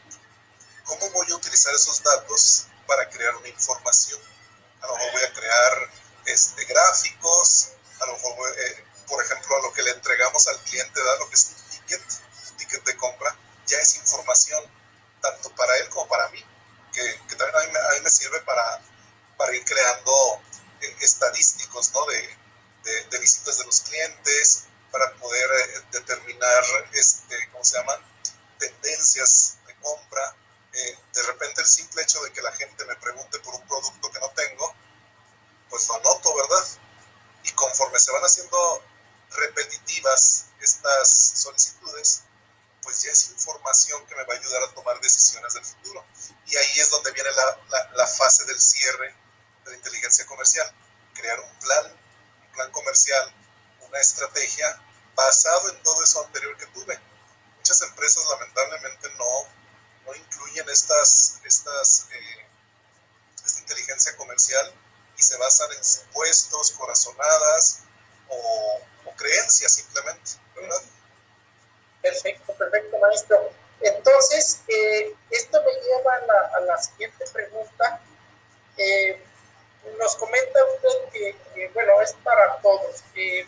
¿Cómo 0.84 1.10
voy 1.10 1.26
a 1.30 1.36
utilizar 1.36 1.74
esos 1.74 2.02
datos 2.02 2.66
para 2.86 3.08
crear 3.08 3.34
una 3.36 3.48
información? 3.48 4.20
A 4.84 4.86
lo 4.86 4.96
mejor 4.96 5.12
voy 5.12 5.22
a 5.22 5.32
crear 5.32 5.90
este, 6.26 6.64
gráficos, 6.66 7.70
a 8.00 8.06
lo 8.06 8.12
mejor, 8.12 8.58
eh, 8.58 8.84
por 9.08 9.24
ejemplo, 9.24 9.56
a 9.56 9.62
lo 9.62 9.72
que 9.72 9.82
le 9.82 9.90
entregamos 9.90 10.46
al 10.46 10.58
cliente, 10.60 11.02
da 11.02 11.16
lo 11.16 11.28
que 11.28 11.34
es 11.34 11.46
un 11.46 11.70
ticket, 11.70 12.02
un 12.50 12.56
ticket 12.56 12.84
de 12.84 12.96
compra, 12.96 13.36
ya 13.66 13.78
es 13.78 13.96
información, 13.96 14.62
tanto 15.22 15.50
para 15.54 15.76
él 15.78 15.88
como 15.88 16.06
para 16.08 16.28
mí, 16.28 16.44
que, 16.92 17.20
que 17.28 17.36
también 17.36 17.56
a 17.56 17.60
mí, 17.60 17.76
a 17.76 17.92
mí, 17.94 18.00
me 18.02 18.10
sirve 18.10 18.40
para, 18.42 18.80
para 19.38 19.54
ir 19.56 19.64
creando 19.64 20.42
eh, 20.82 20.96
estadísticos, 21.00 21.92
¿no? 21.92 22.04
De, 22.06 22.38
de, 22.84 23.04
de 23.04 23.18
visitas 23.18 23.58
de 23.58 23.64
los 23.64 23.80
clientes, 23.80 24.66
para 24.94 25.12
poder 25.14 25.50
eh, 25.50 25.82
determinar, 25.90 26.64
este, 26.92 27.48
¿cómo 27.50 27.64
se 27.64 27.76
llaman? 27.76 28.00
Tendencias 28.60 29.56
de 29.66 29.74
compra. 29.80 30.36
Eh, 30.72 30.98
de 31.12 31.22
repente 31.22 31.62
el 31.62 31.66
simple 31.66 32.02
hecho 32.02 32.22
de 32.22 32.32
que 32.32 32.40
la 32.40 32.52
gente 32.52 32.84
me 32.84 32.94
pregunte 32.96 33.40
por 33.40 33.56
un 33.56 33.66
producto 33.66 34.10
que 34.12 34.20
no 34.20 34.30
tengo, 34.30 34.72
pues 35.68 35.88
lo 35.88 35.96
anoto, 35.96 36.32
¿verdad? 36.36 36.64
Y 37.42 37.50
conforme 37.52 37.98
se 37.98 38.12
van 38.12 38.22
haciendo 38.22 38.84
repetitivas 39.30 40.46
estas 40.60 41.08
solicitudes, 41.08 42.22
pues 42.82 43.02
ya 43.02 43.10
es 43.10 43.30
información 43.30 44.06
que 44.06 44.14
me 44.14 44.22
va 44.22 44.34
a 44.34 44.36
ayudar 44.36 44.62
a 44.62 44.74
tomar 44.74 45.00
decisiones 45.00 45.54
del 45.54 45.64
futuro. 45.64 46.04
Y 46.46 46.56
ahí 46.56 46.78
es 46.78 46.90
donde 46.90 47.10
viene 47.10 47.30
la, 47.32 47.58
la, 47.68 47.90
la 47.94 48.06
fase 48.06 48.44
del 48.44 48.60
cierre 48.60 49.12
de 49.64 49.70
la 49.72 49.76
inteligencia 49.76 50.24
comercial. 50.26 50.72
Crear 51.14 51.40
un 51.40 51.58
plan, 51.58 51.86
un 52.46 52.52
plan 52.52 52.70
comercial 52.70 53.34
una 53.94 54.00
estrategia 54.00 54.80
basado 55.14 55.70
en 55.70 55.82
todo 55.82 56.02
eso 56.02 56.24
anterior 56.24 56.56
que 56.56 56.66
tuve. 56.66 56.98
Muchas 57.56 57.80
empresas 57.82 58.26
lamentablemente 58.28 59.08
no, 59.16 59.44
no 60.06 60.14
incluyen 60.14 60.68
estas, 60.68 61.40
estas, 61.44 62.08
eh, 62.12 62.46
esta 63.44 63.60
inteligencia 63.60 64.16
comercial 64.16 64.74
y 65.16 65.22
se 65.22 65.36
basan 65.36 65.70
en 65.72 65.84
supuestos, 65.84 66.72
corazonadas 66.72 67.80
o, 68.28 68.80
o 69.06 69.12
creencias 69.14 69.72
simplemente, 69.72 70.32
¿verdad? 70.56 70.82
Perfecto, 72.02 72.52
perfecto, 72.54 72.98
maestro. 72.98 73.52
Entonces, 73.80 74.60
eh, 74.68 75.14
esto 75.30 75.62
me 75.62 75.72
lleva 75.72 76.14
a 76.14 76.26
la, 76.26 76.56
a 76.56 76.60
la 76.60 76.82
siguiente 76.82 77.24
pregunta. 77.32 78.00
Eh, 78.76 79.24
nos 79.98 80.16
comenta 80.16 80.58
usted 80.74 81.12
que, 81.12 81.36
que, 81.54 81.68
bueno, 81.68 82.00
es 82.02 82.12
para 82.24 82.56
todos. 82.60 83.04
Eh, 83.14 83.46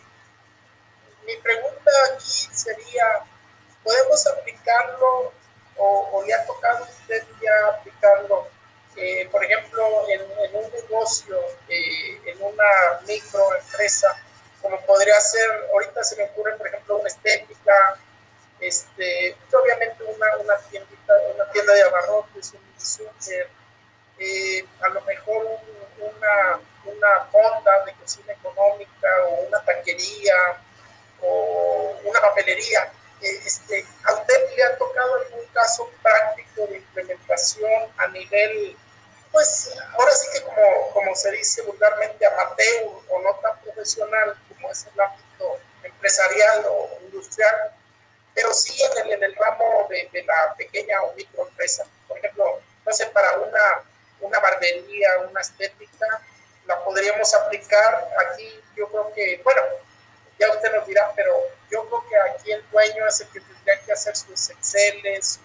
mi 1.27 1.35
pregunta 1.37 1.91
aquí 2.13 2.47
sería, 2.53 3.25
¿podemos 3.83 4.25
aplicarlo 4.67 5.31
o, 5.77 6.09
o 6.11 6.25
le 6.25 6.33
ha 6.33 6.45
tocado 6.45 6.83
usted 6.83 7.23
ya 7.41 7.67
aplicarlo, 7.67 8.47
eh, 8.95 9.27
por 9.31 9.43
ejemplo, 9.43 10.07
en, 10.09 10.21
un 10.55 10.71
negocio, 10.71 11.39
eh, 11.69 12.19
en 12.25 12.41
una 12.41 12.99
microempresa, 13.05 14.15
como 14.61 14.79
podría 14.81 15.19
ser, 15.19 15.49
ahorita 15.71 16.03
se 16.03 16.15
me 16.17 16.23
ocurre, 16.23 16.57
por 16.57 16.67
ejemplo, 16.67 16.97
una 16.97 17.07
estética, 17.07 17.97
este, 18.59 19.37
obviamente 19.53 20.03
una, 20.03 20.37
una, 20.37 20.57
tiendita, 20.69 21.13
una 21.35 21.51
tienda 21.51 21.73
de 21.73 21.83
abarrotes, 21.83 22.53
un 22.53 22.67
eh, 24.19 24.65
a 24.81 24.89
lo 24.89 25.01
mejor 25.01 25.45
un, 25.45 26.07
una, 26.07 26.59
una 26.85 27.25
fonda 27.31 27.85
de 27.85 27.93
cocina 27.93 28.33
económica 28.33 29.07
o 29.29 29.47
una 29.47 29.63
taquería, 29.63 30.57
o 31.21 31.95
una 32.03 32.19
papelería. 32.21 32.91
Este, 33.21 33.85
¿A 34.03 34.13
usted 34.13 34.55
le 34.55 34.63
ha 34.63 34.77
tocado 34.77 35.15
algún 35.15 35.45
caso 35.47 35.89
práctico 36.01 36.67
de 36.67 36.77
implementación 36.77 37.91
a 37.97 38.07
nivel, 38.07 38.77
pues 39.31 39.75
ahora 39.93 40.11
sí 40.13 40.27
que 40.33 40.43
como, 40.43 40.91
como 40.93 41.15
se 41.15 41.31
dice 41.31 41.61
vulgarmente, 41.63 42.25
amateur 42.25 42.85
o 43.09 43.21
no 43.21 43.35
tan 43.35 43.59
profesional 43.61 44.37
como 44.49 44.71
es 44.71 44.85
el 44.93 44.99
ámbito 44.99 45.59
empresarial 45.83 46.65
o 46.69 46.99
industrial, 47.01 47.73
pero 48.33 48.53
sí 48.53 48.79
en 48.83 49.05
el, 49.05 49.13
en 49.13 49.23
el 49.23 49.35
ramo 49.35 49.87
de, 49.89 50.09
de, 50.11 50.23
la 50.23 50.53
pequeña 50.55 51.01
o 51.01 51.13
microempresa? 51.13 51.85
Por 52.07 52.17
ejemplo, 52.19 52.61
no 52.85 52.93
sé, 52.93 53.07
para 53.07 53.31
una, 53.37 53.83
una 54.21 54.39
barbería, 54.39 55.09
una 55.29 55.41
estética, 55.41 56.21
la 56.65 56.83
podríamos 56.83 57.33
aplicar 57.33 58.09
aquí, 58.27 58.61
yo 58.75 58.87
creo 58.89 59.11
que, 59.13 59.41
bueno, 59.43 59.61
ya 60.37 60.51
usted 60.51 60.71
nos 60.75 60.85
dirá, 60.85 61.11
pero 61.15 61.33
yo 61.69 61.87
creo 61.87 62.05
que 62.09 62.17
aquí 62.31 62.51
el 62.51 62.69
dueño 62.69 63.07
es 63.07 63.21
el 63.21 63.27
que 63.29 63.41
tendría 63.41 63.81
que 63.83 63.93
hacer 63.93 64.15
sus 64.15 64.49
Exceles, 64.49 65.39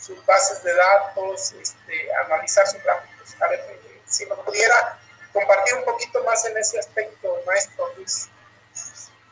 sus 0.00 0.24
bases 0.26 0.62
de 0.62 0.74
datos, 0.74 1.52
este, 1.52 2.14
analizar 2.24 2.66
sus 2.66 2.82
gráficos. 2.82 3.34
A 3.40 3.48
ver, 3.48 3.80
si 4.06 4.26
nos 4.26 4.38
pudiera 4.40 4.98
compartir 5.32 5.74
un 5.74 5.84
poquito 5.84 6.22
más 6.24 6.44
en 6.46 6.56
ese 6.56 6.78
aspecto, 6.78 7.42
maestro 7.46 7.92
Luis. 7.96 8.28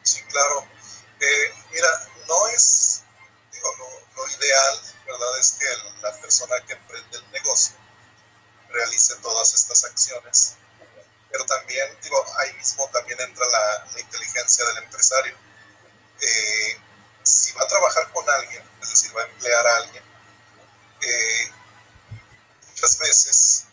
Sí, 0.02 0.23
claro. 0.25 0.66
Eh, 1.20 1.54
mira, 1.70 1.88
no 2.28 2.49
es, 2.49 3.02
digo, 3.52 3.68
lo, 4.16 4.28
ideal, 4.28 4.80
¿verdad? 5.06 5.38
Es 5.40 5.52
que 5.52 5.66
la 6.02 6.12
persona 6.20 6.56
que 6.66 6.75
emprende 6.75 7.16
el 7.16 7.30
negocio 7.30 7.76
realice 8.68 9.14
todas 9.16 9.54
estas 9.54 9.85
acciones. 9.85 10.56
Pero 11.30 11.44
también, 11.46 11.99
digo, 12.02 12.25
ahí 12.38 12.52
mismo 12.54 12.88
también 12.92 13.20
entra 13.20 13.46
la, 13.46 14.00
inteligencia 14.00 14.64
del 14.66 14.85
empresario. 14.85 15.37
Eh, 16.20 16.80
si 17.23 17.52
va 17.52 17.62
a 17.62 17.68
trabajar 17.68 18.12
con 18.12 18.28
alguien, 18.30 18.62
es 18.82 18.90
decir, 18.90 19.16
va 19.16 19.23
a 19.23 19.26
emplear 19.26 19.66
a 19.66 19.76
alguien, 19.76 20.04
eh, 21.00 21.52
muchas 22.68 22.99
veces 22.99 23.64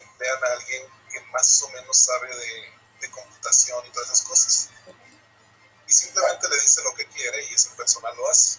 emplean 0.00 0.38
a 0.44 0.52
alguien 0.52 0.82
que 1.12 1.20
más 1.32 1.62
o 1.62 1.68
menos 1.70 1.96
sabe 1.96 2.34
de, 2.34 2.74
computación 3.10 3.86
y 3.86 3.90
todas 3.90 4.08
esas 4.08 4.22
cosas. 4.22 4.70
Y 5.86 5.92
simplemente 5.92 6.48
le 6.48 6.58
dice 6.58 6.82
lo 6.82 6.94
que 6.94 7.06
quiere 7.08 7.44
y 7.44 7.54
ese 7.54 7.68
personal 7.70 8.16
lo 8.16 8.30
hace. 8.30 8.58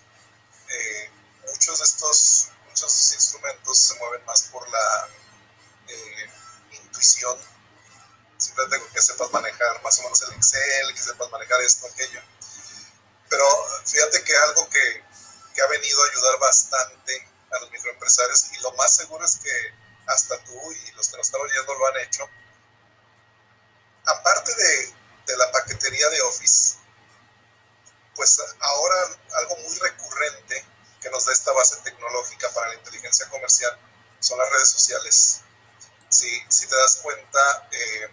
Eh, 0.70 1.10
muchos 1.48 1.80
de 1.80 1.84
estos, 1.84 2.50
muchos 2.68 3.14
instrumentos 3.14 3.80
se 3.80 3.96
mueven 3.96 4.24
más 4.26 4.44
por 4.44 4.70
la 4.70 5.10
eh, 5.88 6.30
intuición. 6.74 7.40
Simplemente 8.38 8.88
que 8.94 9.02
sepas 9.02 9.32
manejar 9.32 9.82
más 9.82 9.98
o 9.98 10.04
menos 10.04 10.22
el 10.22 10.34
Excel, 10.34 10.94
que 10.94 11.02
sepas 11.02 11.32
manejar 11.32 11.60
esto, 11.62 11.88
aquello. 11.88 12.22
Pero 13.36 13.82
fíjate 13.86 14.24
que 14.24 14.38
algo 14.38 14.70
que, 14.70 15.04
que 15.54 15.62
ha 15.62 15.68
venido 15.68 16.02
a 16.02 16.08
ayudar 16.08 16.40
bastante 16.40 17.28
a 17.52 17.60
los 17.60 17.70
microempresarios 17.70 18.46
y 18.54 18.62
lo 18.62 18.72
más 18.76 18.96
seguro 18.96 19.26
es 19.26 19.38
que 19.44 19.74
hasta 20.08 20.42
tú 20.46 20.72
y 20.72 20.92
los 20.94 21.10
que 21.10 21.18
nos 21.18 21.28
están 21.28 21.42
oyendo 21.42 21.76
lo 21.76 21.88
han 21.88 21.98
hecho, 21.98 22.30
aparte 24.06 24.56
de, 24.56 24.94
de 25.28 25.38
la 25.38 25.52
paquetería 25.52 26.08
de 26.12 26.22
Office, 26.22 26.78
pues 28.16 28.40
ahora 28.62 28.96
algo 29.40 29.58
muy 29.58 29.80
recurrente 29.80 30.66
que 31.02 31.10
nos 31.10 31.26
da 31.26 31.34
esta 31.34 31.52
base 31.52 31.76
tecnológica 31.84 32.50
para 32.54 32.70
la 32.70 32.76
inteligencia 32.76 33.30
comercial 33.30 33.78
son 34.22 34.40
las 34.40 34.50
redes 34.50 34.70
sociales. 34.70 35.42
Si, 36.08 36.30
si 36.48 36.68
te 36.68 36.76
das 36.78 37.00
cuenta, 37.04 37.68
eh, 37.72 38.10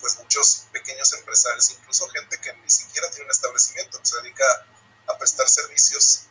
pues 0.00 0.18
muchos 0.18 0.66
pequeños 0.72 1.12
empresarios, 1.12 1.70
incluso 1.70 2.08
gente 2.08 2.38
que 2.40 2.52
ni 2.54 2.70
siquiera 2.70 3.08
tiene 3.10 3.24
un 3.24 3.30
establecimiento, 3.30 3.98
que 3.98 4.06
se 4.06 4.16
dedica 4.22 4.66
a 5.06 5.18
prestar 5.18 5.48
servicios, 5.48 6.22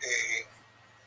eh, 0.00 0.46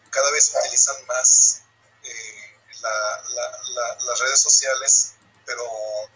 cada 0.10 0.32
vez 0.32 0.54
utilizan 0.60 1.06
más 1.08 1.62
eh, 2.04 2.60
las 2.82 4.20
redes 4.20 4.40
sociales, 4.40 5.14
pero 5.46 5.64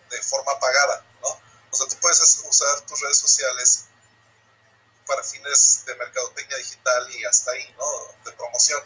de 0.10 0.22
forma 0.22 0.60
pagada, 0.60 1.06
¿no? 1.22 1.42
O 1.72 1.76
sea, 1.76 1.88
tú 1.88 1.98
puedes 2.00 2.20
usar 2.48 2.82
tus 2.82 3.00
redes 3.02 3.18
sociales 3.18 3.86
para 5.06 5.24
fines 5.24 5.84
de 5.86 5.96
mercadotecnia 5.96 6.58
digital 6.58 7.16
y 7.16 7.26
hasta 7.26 7.52
ahí, 7.52 7.76
¿no? 7.78 7.86
De 8.26 8.32
promoción. 8.34 8.84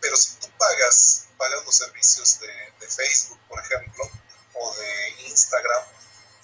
Pero 0.00 0.16
si 0.16 0.34
tú 0.34 0.48
pagas, 0.58 1.28
pagas 1.38 1.64
los 1.64 1.76
servicios 1.76 2.40
de, 2.40 2.72
de 2.80 2.88
Facebook, 2.88 3.40
por 3.48 3.58
ejemplo, 3.60 4.10
o 4.54 4.74
de 4.74 5.10
Instagram, 5.28 5.82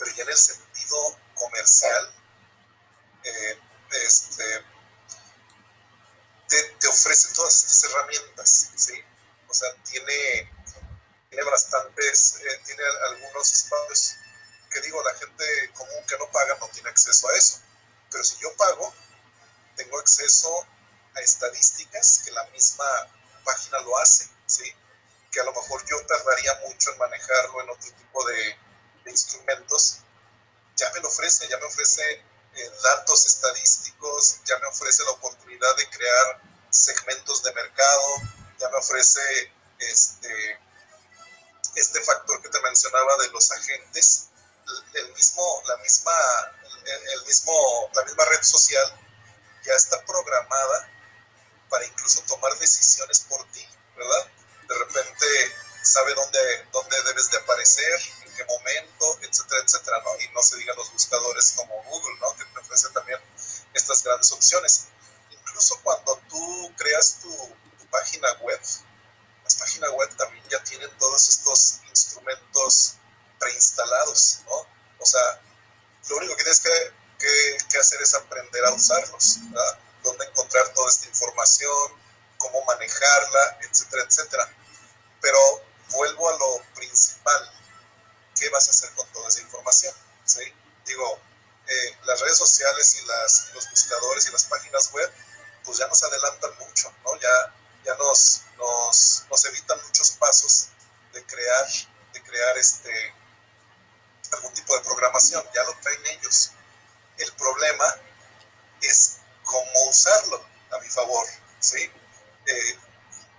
pero 0.09 0.17
ya 0.17 0.23
en 0.23 0.31
el 0.31 0.37
sentido 0.37 1.19
comercial, 1.35 2.15
eh, 3.25 3.61
este, 4.07 4.65
te, 6.49 6.63
te, 6.81 6.89
ofrece 6.89 7.35
todas 7.35 7.65
estas 7.65 7.85
herramientas, 7.85 8.71
¿sí? 8.77 9.05
O 9.49 9.55
sea, 9.55 9.75
tiene, 9.85 10.51
tiene 11.29 11.45
bastantes, 11.45 12.37
eh, 12.37 12.61
tiene 12.65 12.83
algunos 13.11 13.53
espacios 13.53 14.15
que 14.71 14.81
digo, 14.83 15.03
la 15.03 15.15
gente 15.15 15.71
común 15.75 16.05
que 16.07 16.19
no 16.19 16.31
paga 16.31 16.57
no 16.61 16.69
tiene 16.69 16.91
acceso 16.91 17.29
a 17.29 17.37
eso. 17.37 17.61
Pero 18.11 18.25
si 18.25 18.37
yo 18.39 18.55
pago, 18.57 18.95
tengo 19.77 19.99
acceso 19.99 20.67
a 21.15 21.21
estadísticas 21.21 22.23
que 22.25 22.31
la 22.33 22.45
misma 22.47 22.85
página 23.45 23.81
lo 23.81 23.99
hace, 23.99 24.29
¿sí? 24.47 24.73
Que 25.31 25.41
a 25.41 25.45
lo 25.45 25.53
mejor 25.53 25.85
yo 25.87 26.05
tardaría 26.07 26.55
mucho 26.67 26.93
en 26.93 26.99
manejarlo 26.99 27.63
en 27.63 27.71
otro 27.71 27.93
tipo 27.93 28.25
de, 28.27 28.69
instrumentos. 29.09 29.99
Ya 30.79 30.91
me 30.93 31.01
lo 31.01 31.09
ofrece, 31.09 31.49
ya 31.49 31.59
me 31.59 31.67
ofrece 31.67 32.03
eh, 32.55 32.71
datos 32.83 33.27
estadísticos, 33.27 34.41
ya 34.45 34.57
me 34.59 34.67
ofrece 34.67 35.03
la 35.03 35.11
oportunidad 35.11 35.77
de 35.77 35.91
crear 35.91 36.41
segmentos 36.71 37.43
de 37.43 37.53
mercado, 37.53 38.15
ya 38.61 38.69
me 38.69 38.79
ofrece 38.79 39.21
este, 39.81 40.61
este 41.75 42.01
factor 42.03 42.41
que 42.43 42.49
te 42.49 42.61
mencionaba 42.61 43.17
de 43.17 43.29
los 43.31 43.51
agentes, 43.51 44.29
el 44.95 45.13
mismo, 45.15 45.63
la 45.67 45.77
misma, 45.79 46.13
el 47.15 47.25
mismo, 47.27 47.91
la 47.95 48.05
misma 48.05 48.25
red 48.27 48.43
social 48.43 49.01
ya 49.65 49.75
está 49.75 50.05
programada 50.05 50.91
para 51.69 51.85
incluso 51.87 52.23
tomar 52.23 52.57
decisiones 52.59 53.21
por 53.21 53.45
ti, 53.51 53.67
¿verdad? 53.97 54.31
De 54.69 54.75
repente 54.79 55.27
sabe 55.83 56.15
dónde, 56.15 56.67
dónde 56.73 57.03
debes 57.03 57.31
de 57.31 57.39
aparecer, 57.39 58.01
digan 60.59 60.77
los 60.77 60.93
buscadores 60.93 61.53
como 61.57 61.83
Google, 61.85 62.19
¿no? 62.21 62.35
Que 62.37 62.45
te 62.45 62.59
ofrecen 62.61 62.93
también 62.93 63.19
estas 63.75 64.03
grandes 64.03 64.31
opciones. 64.33 64.89
Incluso 65.31 65.81
cuando 65.83 66.21
tú 66.29 66.73
creas 66.77 67.19
tu, 67.23 67.31
ellos. 106.09 106.53
El 107.19 107.33
problema 107.35 107.97
es 108.81 109.19
cómo 109.45 109.85
usarlo 109.89 110.45
a 110.71 110.79
mi 110.79 110.89
favor, 110.89 111.27
¿sí? 111.61 111.91
Eh, 112.47 112.79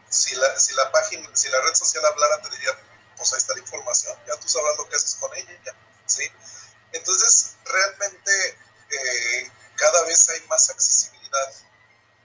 si, 0.10 0.36
la, 0.36 0.60
si 0.60 0.74
la 0.74 0.92
página, 0.92 1.30
si 1.34 1.50
la 1.50 1.62
red 1.62 1.74
social 1.74 2.06
hablara, 2.06 2.42
te 2.42 2.50
diría, 2.50 2.72
pues 3.16 3.32
ahí 3.34 3.38
está 3.38 3.54
la 3.54 3.60
información, 3.60 4.18
ya 4.28 4.36
tú 4.38 4.48
sabrás 4.50 4.78
lo 4.78 4.90
que 4.90 4.96
haces 4.96 5.16
con 5.16 5.34
ella, 5.36 5.76
¿sí? 6.06 6.24
Entonces, 6.92 7.56
realmente 7.66 8.58
eh, 8.92 9.52
cada 9.76 10.04
vez 10.06 10.28
hay 10.30 10.42
más 10.48 10.70
accesibilidad. 10.70 11.54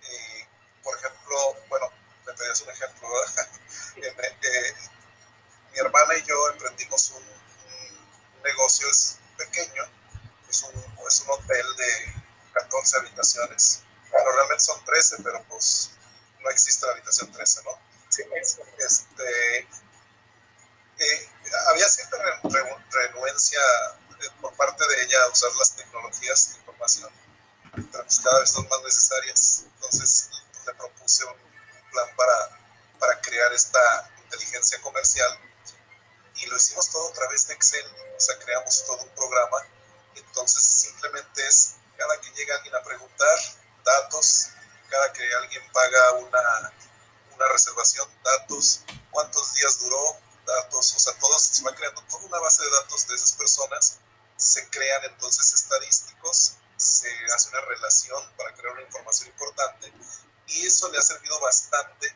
Eh, 0.02 0.48
por 0.83 0.96
ejemplo, 0.98 1.57
bueno, 1.68 1.90
me 2.26 2.33
pedías 2.33 2.61
un 2.62 2.70
ejemplo, 2.70 3.09
mi 5.72 5.78
hermana 5.78 6.16
y 6.16 6.22
yo 6.22 6.50
emprendimos 6.50 7.11
un, 7.11 7.35
negocio 8.44 8.87
pequeño, 9.38 9.83
es 10.55 10.62
un, 10.62 11.07
es 11.09 11.21
un 11.23 11.31
hotel 11.31 11.67
de 11.77 12.14
14 12.53 12.99
habitaciones. 12.99 13.83
Bueno, 14.11 14.31
realmente 14.31 14.62
son 14.62 14.85
13, 14.85 15.17
pero 15.25 15.43
pues 15.49 15.90
no 16.40 16.51
existe 16.51 16.87
la 16.87 16.93
habitación 16.93 17.33
13, 17.33 17.62
¿no? 17.64 17.71
Sí, 18.09 18.23
este, 18.79 19.59
eh, 20.99 21.29
había 21.71 21.88
cierta 21.88 22.17
renuencia 22.90 23.59
eh, 24.21 24.31
por 24.40 24.55
parte 24.55 24.87
de 24.87 25.03
ella 25.03 25.25
a 25.25 25.31
usar 25.31 25.51
las 25.57 25.75
tecnologías 25.75 26.51
de 26.51 26.57
información, 26.59 27.11
pero 27.75 28.05
pues 28.05 28.21
cada 28.21 28.38
vez 28.38 28.51
son 28.51 28.69
más 28.69 28.81
necesarias. 28.83 29.64
Entonces 29.75 30.31
pues, 30.53 30.67
le 30.67 30.75
propuse 30.75 31.25
un 31.25 31.90
plan 31.90 32.09
para, 32.17 32.61
para 33.01 33.21
crear 33.23 33.53
esta 33.53 34.12
inteligencia 34.23 34.81
comercial 34.83 35.40
y 36.37 36.47
lo 36.47 36.57
hicimos 36.57 36.88
todo 36.90 37.09
a 37.09 37.12
través 37.12 37.49
de 37.49 37.55
Excel, 37.55 37.85
o 38.17 38.21
sea, 38.21 38.38
creamos 38.38 38.85
todo 38.87 39.03
un 39.03 39.09
programa, 39.11 39.59
entonces 40.16 40.62
simplemente 40.62 41.46
es 41.46 41.77
cada 41.96 42.20
que 42.20 42.31
llega 42.33 42.57
alguien 42.57 42.74
a 42.74 42.83
preguntar, 42.83 43.38
datos, 43.85 44.48
cada 44.90 45.12
que 45.12 45.22
alguien 45.37 45.62
paga 45.72 46.12
una, 46.12 46.72
una 47.35 47.48
reservación, 47.48 48.09
datos, 48.22 48.83
cuántos 49.11 49.55
días 49.55 49.79
duró, 49.81 50.18
datos, 50.46 50.94
o 50.94 50.98
sea, 50.98 51.14
todos 51.18 51.42
se 51.42 51.62
va 51.62 51.74
creando 51.74 52.03
toda 52.03 52.24
una 52.24 52.38
base 52.38 52.62
de 52.62 52.70
datos 52.70 53.07
de 53.07 53.14
esas 53.14 53.33
personas, 53.33 53.98
se 54.37 54.68
crean 54.70 55.05
entonces 55.05 55.53
estadísticos, 55.55 56.57
se 56.77 57.09
hace 57.35 57.48
una 57.50 57.61
relación 57.62 58.33
para 58.37 58.53
crear 58.55 58.72
una 58.72 58.83
información 58.83 59.29
importante 59.29 59.92
y 60.46 60.66
eso 60.66 60.90
le 60.90 60.98
ha 60.98 61.03
servido 61.03 61.38
bastante 61.40 62.14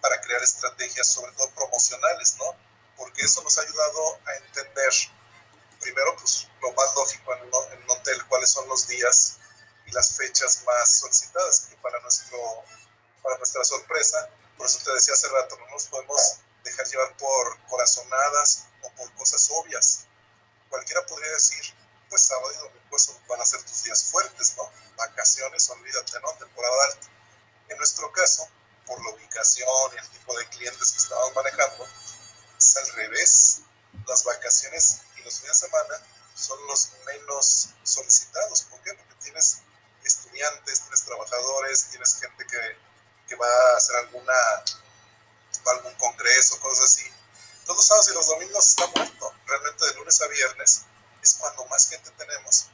para 0.00 0.20
crear 0.20 0.42
estrategias, 0.42 1.06
sobre 1.06 1.32
todo 1.32 1.50
promocionales, 1.50 2.36
¿no? 2.36 2.56
porque 3.00 3.22
eso 3.22 3.42
nos 3.42 3.56
ha 3.56 3.62
ayudado 3.62 4.20
a 4.26 4.36
entender 4.36 4.92
primero, 5.80 6.16
pues 6.16 6.48
lo 6.60 6.72
más 6.72 6.94
lógico 6.94 7.34
en 7.34 7.42
un, 7.42 7.90
hotel, 7.90 8.24
cuáles 8.28 8.50
son 8.50 8.68
los 8.68 8.86
días 8.86 9.38
y 9.86 9.92
las 9.92 10.16
fechas 10.16 10.62
más 10.64 10.98
solicitadas, 10.98 11.66
que 11.68 11.76
para, 11.76 11.98
nuestro, 12.00 12.38
para 13.22 13.36
nuestra 13.38 13.64
sorpresa, 13.64 14.28
por 14.56 14.66
eso 14.66 14.78
te 14.84 14.92
decía 14.92 15.14
hace 15.14 15.28
rato, 15.28 15.56
no 15.58 15.66
nos 15.68 15.86
podemos 15.86 16.40
dejar 16.62 16.86
llevar 16.86 17.16
por 17.16 17.66
corazonadas 17.66 18.66
o 18.82 18.90
por 18.92 19.12
cosas 19.14 19.50
obvias. 19.54 20.06
Cualquiera 20.68 21.04
podría 21.06 21.32
decir, 21.32 21.74
pues 22.08 22.22
sábado 22.22 22.52
y 22.52 22.56
domingo 22.58 22.80
van 23.28 23.40
a 23.40 23.46
ser 23.46 23.62
tus 23.62 23.84
días 23.84 24.04
fuertes, 24.04 24.54
¿no? 24.56 24.70
Vacaciones, 24.96 25.70
olvídate, 25.70 26.20
¿no? 26.20 26.32
Temporada 26.34 26.74
alta. 26.90 27.08
En 27.68 27.78
nuestro 27.78 28.10
caso, 28.12 28.48
por 28.86 29.02
la 29.04 29.10
ubicación 29.12 29.68
y 29.94 29.98
el 29.98 30.10
tipo 30.10 30.36
de 30.36 30.48
clientes 30.48 30.90
que 30.90 30.98
estábamos 30.98 31.34
manejando, 31.34 31.86
es 32.58 32.76
al 32.76 32.88
revés. 32.94 33.60
Las 34.06 34.24
vacaciones 34.24 35.02
y 35.20 35.24
los 35.24 35.40
fines 35.40 35.60
de 35.60 35.68
semana 35.68 36.06
son 36.34 36.58
los 36.66 36.90
menos 37.06 37.68
solicitados. 37.82 38.62
¿Por 38.62 38.80
qué? 38.82 38.94
Porque 38.94 39.14
tienes 39.22 39.58
estudiantes, 40.04 40.80
tienes 40.80 41.04
trabajadores, 41.04 41.88
tienes 41.90 42.14
gente 42.18 42.46
que, 42.46 42.76
que 43.28 43.36
va 43.36 43.46
a 43.46 43.76
hacer 43.76 43.96
alguna 43.96 44.34
algún 45.66 45.94
congreso, 45.94 46.58
cosas 46.60 46.86
así. 46.86 47.04
Todos 47.64 47.76
los 47.78 47.86
sábados 47.86 48.08
y 48.08 48.14
los 48.14 48.26
domingos 48.26 48.68
está 48.68 48.86
muerto. 48.88 49.34
Realmente 49.46 49.86
de 49.86 49.94
lunes 49.94 50.20
a 50.20 50.26
viernes 50.28 50.82
es 51.22 51.34
cuando 51.34 51.64
más 51.66 51.88
gente 51.88 52.10
tenemos. 52.12 52.66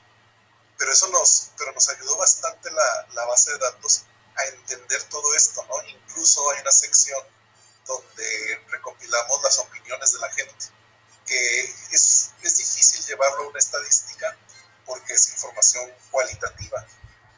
Pero 0.78 0.92
eso 0.92 1.09
nos, 1.09 1.50
pero 1.59 1.72
nos 1.72 1.88
ayudó 1.88 2.16
bastante 2.16 2.70
la, 2.70 3.06
la 3.14 3.24
base 3.26 3.50
de 3.52 3.59
datos 3.59 4.02
a 4.37 4.44
entender 4.44 5.02
todo 5.04 5.35
esto, 5.35 5.64
¿no? 5.64 5.82
Incluso 5.88 6.50
hay 6.50 6.61
una 6.61 6.72
sección 6.72 7.22
donde 7.87 8.64
recopilamos 8.68 9.42
las 9.42 9.59
opiniones 9.59 10.12
de 10.12 10.18
la 10.18 10.30
gente, 10.32 10.66
que 11.26 11.60
es, 11.90 12.32
es 12.42 12.56
difícil 12.56 13.04
llevarlo 13.04 13.44
a 13.44 13.48
una 13.48 13.58
estadística 13.58 14.36
porque 14.84 15.14
es 15.14 15.30
información 15.30 15.90
cualitativa, 16.10 16.86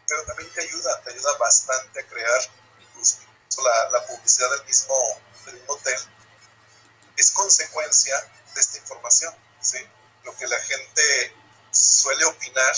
pero 0.07 0.25
también 0.25 0.53
te 0.53 0.63
ayuda, 0.63 1.03
te 1.03 1.11
ayuda 1.11 1.37
bastante 1.39 2.01
a 2.01 2.07
crear 2.07 2.41
incluso 2.81 3.19
la, 3.63 3.91
la 3.91 4.07
publicidad 4.07 4.51
del 4.51 4.65
mismo, 4.67 4.95
del 5.47 5.63
hotel, 5.67 5.99
es 7.17 7.31
consecuencia 7.33 8.15
de 8.55 8.61
esta 8.61 8.79
información, 8.79 9.35
¿sí? 9.61 9.79
Lo 10.25 10.37
que 10.37 10.47
la 10.47 10.59
gente 10.61 11.35
suele 11.71 12.25
opinar 12.27 12.75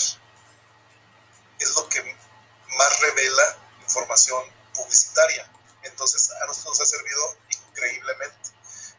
es 1.59 1.69
lo 1.75 1.87
que 1.89 2.17
más 2.77 2.99
revela 3.01 3.57
información 3.81 4.43
publicitaria. 4.73 5.51
Entonces, 5.83 6.31
a 6.31 6.45
nosotros 6.45 6.79
nos 6.79 6.81
ha 6.81 6.97
servido 6.97 7.37
increíblemente. 7.49 8.49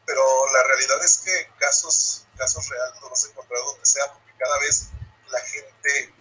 Pero 0.07 0.53
la 0.53 0.63
realidad 0.65 1.03
es 1.05 1.19
que 1.19 1.51
casos, 1.59 2.27
casos 2.37 2.69
reales 2.69 3.01
los 3.01 3.11
vas 3.11 3.65
donde 3.65 3.87
sea, 3.87 4.13
porque 4.13 4.33
cada 4.39 4.59
vez 4.59 4.89
la 5.29 5.41
gente 5.41 6.15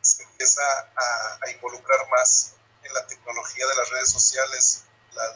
se 0.00 0.22
empieza 0.22 0.62
a, 0.96 1.50
involucrar 1.50 2.08
más 2.08 2.54
en 2.82 2.92
la 2.94 3.06
tecnología 3.06 3.66
de 3.66 3.74
las 3.76 3.90
redes 3.90 4.10
sociales, 4.10 4.84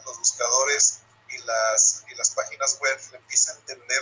los 0.05 0.17
buscadores 0.17 0.99
y 1.29 1.37
las, 1.39 2.03
y 2.09 2.15
las 2.15 2.31
páginas 2.31 2.77
web, 2.79 2.99
le 3.11 3.17
empiezan 3.17 3.55
a 3.55 3.59
entender 3.59 4.01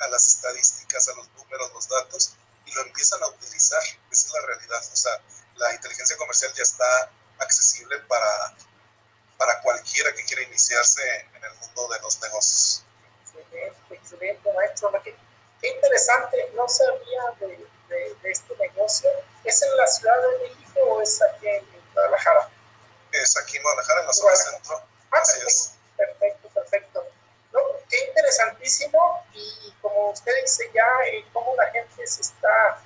a 0.00 0.08
las 0.08 0.24
estadísticas, 0.24 1.08
a 1.08 1.14
los 1.14 1.28
números, 1.30 1.72
los 1.72 1.88
datos, 1.88 2.36
y 2.66 2.72
lo 2.72 2.82
empiezan 2.82 3.22
a 3.22 3.28
utilizar. 3.28 3.82
Esa 4.10 4.26
es 4.26 4.32
la 4.32 4.46
realidad. 4.46 4.82
O 4.92 4.96
sea, 4.96 5.22
la 5.56 5.74
inteligencia 5.74 6.16
comercial 6.16 6.52
ya 6.54 6.62
está 6.62 7.10
accesible 7.38 7.98
para, 8.00 8.56
para 9.38 9.60
cualquiera 9.62 10.12
que 10.14 10.24
quiera 10.24 10.42
iniciarse 10.42 11.02
en 11.34 11.44
el 11.44 11.54
mundo 11.54 11.88
de 11.88 12.00
los 12.00 12.20
negocios. 12.20 12.85
Excelente, 14.06 14.52
maestro. 14.52 14.92
Qué, 15.02 15.16
interesante, 15.68 16.52
no 16.54 16.68
sabía 16.68 17.22
de, 17.40 17.66
de, 17.88 18.30
este 18.30 18.56
negocio. 18.56 19.10
¿Es 19.42 19.60
en 19.62 19.76
la 19.76 19.86
Ciudad 19.88 20.14
de 20.22 20.48
México 20.48 20.80
o 20.82 21.02
es 21.02 21.20
aquí 21.22 21.48
en 21.48 21.64
Guadalajara? 21.92 22.48
Es 23.10 23.36
aquí 23.36 23.56
en 23.56 23.64
Guadalajara, 23.64 24.00
en 24.02 24.06
la 24.06 24.12
zona 24.12 24.36
centro. 24.36 24.82
Ah, 25.10 25.22
perfecto, 25.96 26.48
perfecto, 26.50 27.06
No, 27.52 27.60
qué 27.88 27.98
interesantísimo 28.06 29.24
y, 29.32 29.74
como 29.82 30.10
usted 30.10 30.32
dice 30.42 30.70
ya, 30.72 30.86
eh, 31.06 31.24
cómo 31.32 31.56
la 31.56 31.68
gente 31.70 32.06
se 32.06 32.22
está 32.22 32.80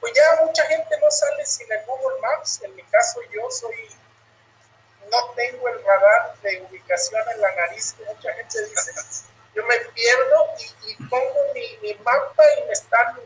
pues 0.00 0.14
ya 0.14 0.44
mucha 0.44 0.66
gente 0.66 0.98
no 1.00 1.08
sale 1.12 1.46
sin 1.46 1.70
el 1.70 1.84
Google 1.86 2.20
Maps. 2.20 2.60
En 2.64 2.74
mi 2.74 2.82
caso, 2.84 3.20
yo 3.30 3.48
soy, 3.50 3.88
no 5.08 5.30
tengo 5.36 5.68
el 5.68 5.84
radar 5.84 6.34
de 6.42 6.60
ubicación 6.62 7.22
en 7.32 7.40
la 7.40 7.54
nariz, 7.54 7.94
que 7.96 8.04
mucha 8.06 8.32
gente 8.32 8.68
dice. 8.68 8.92
Yo 9.54 9.64
me 9.64 9.76
pierdo 9.78 10.46
y, 10.86 10.94
pongo 11.04 11.52
mi, 11.54 11.76
mi, 11.82 11.94
mapa 11.94 12.44
y 12.58 12.66
me 12.66 12.72
están, 12.72 13.16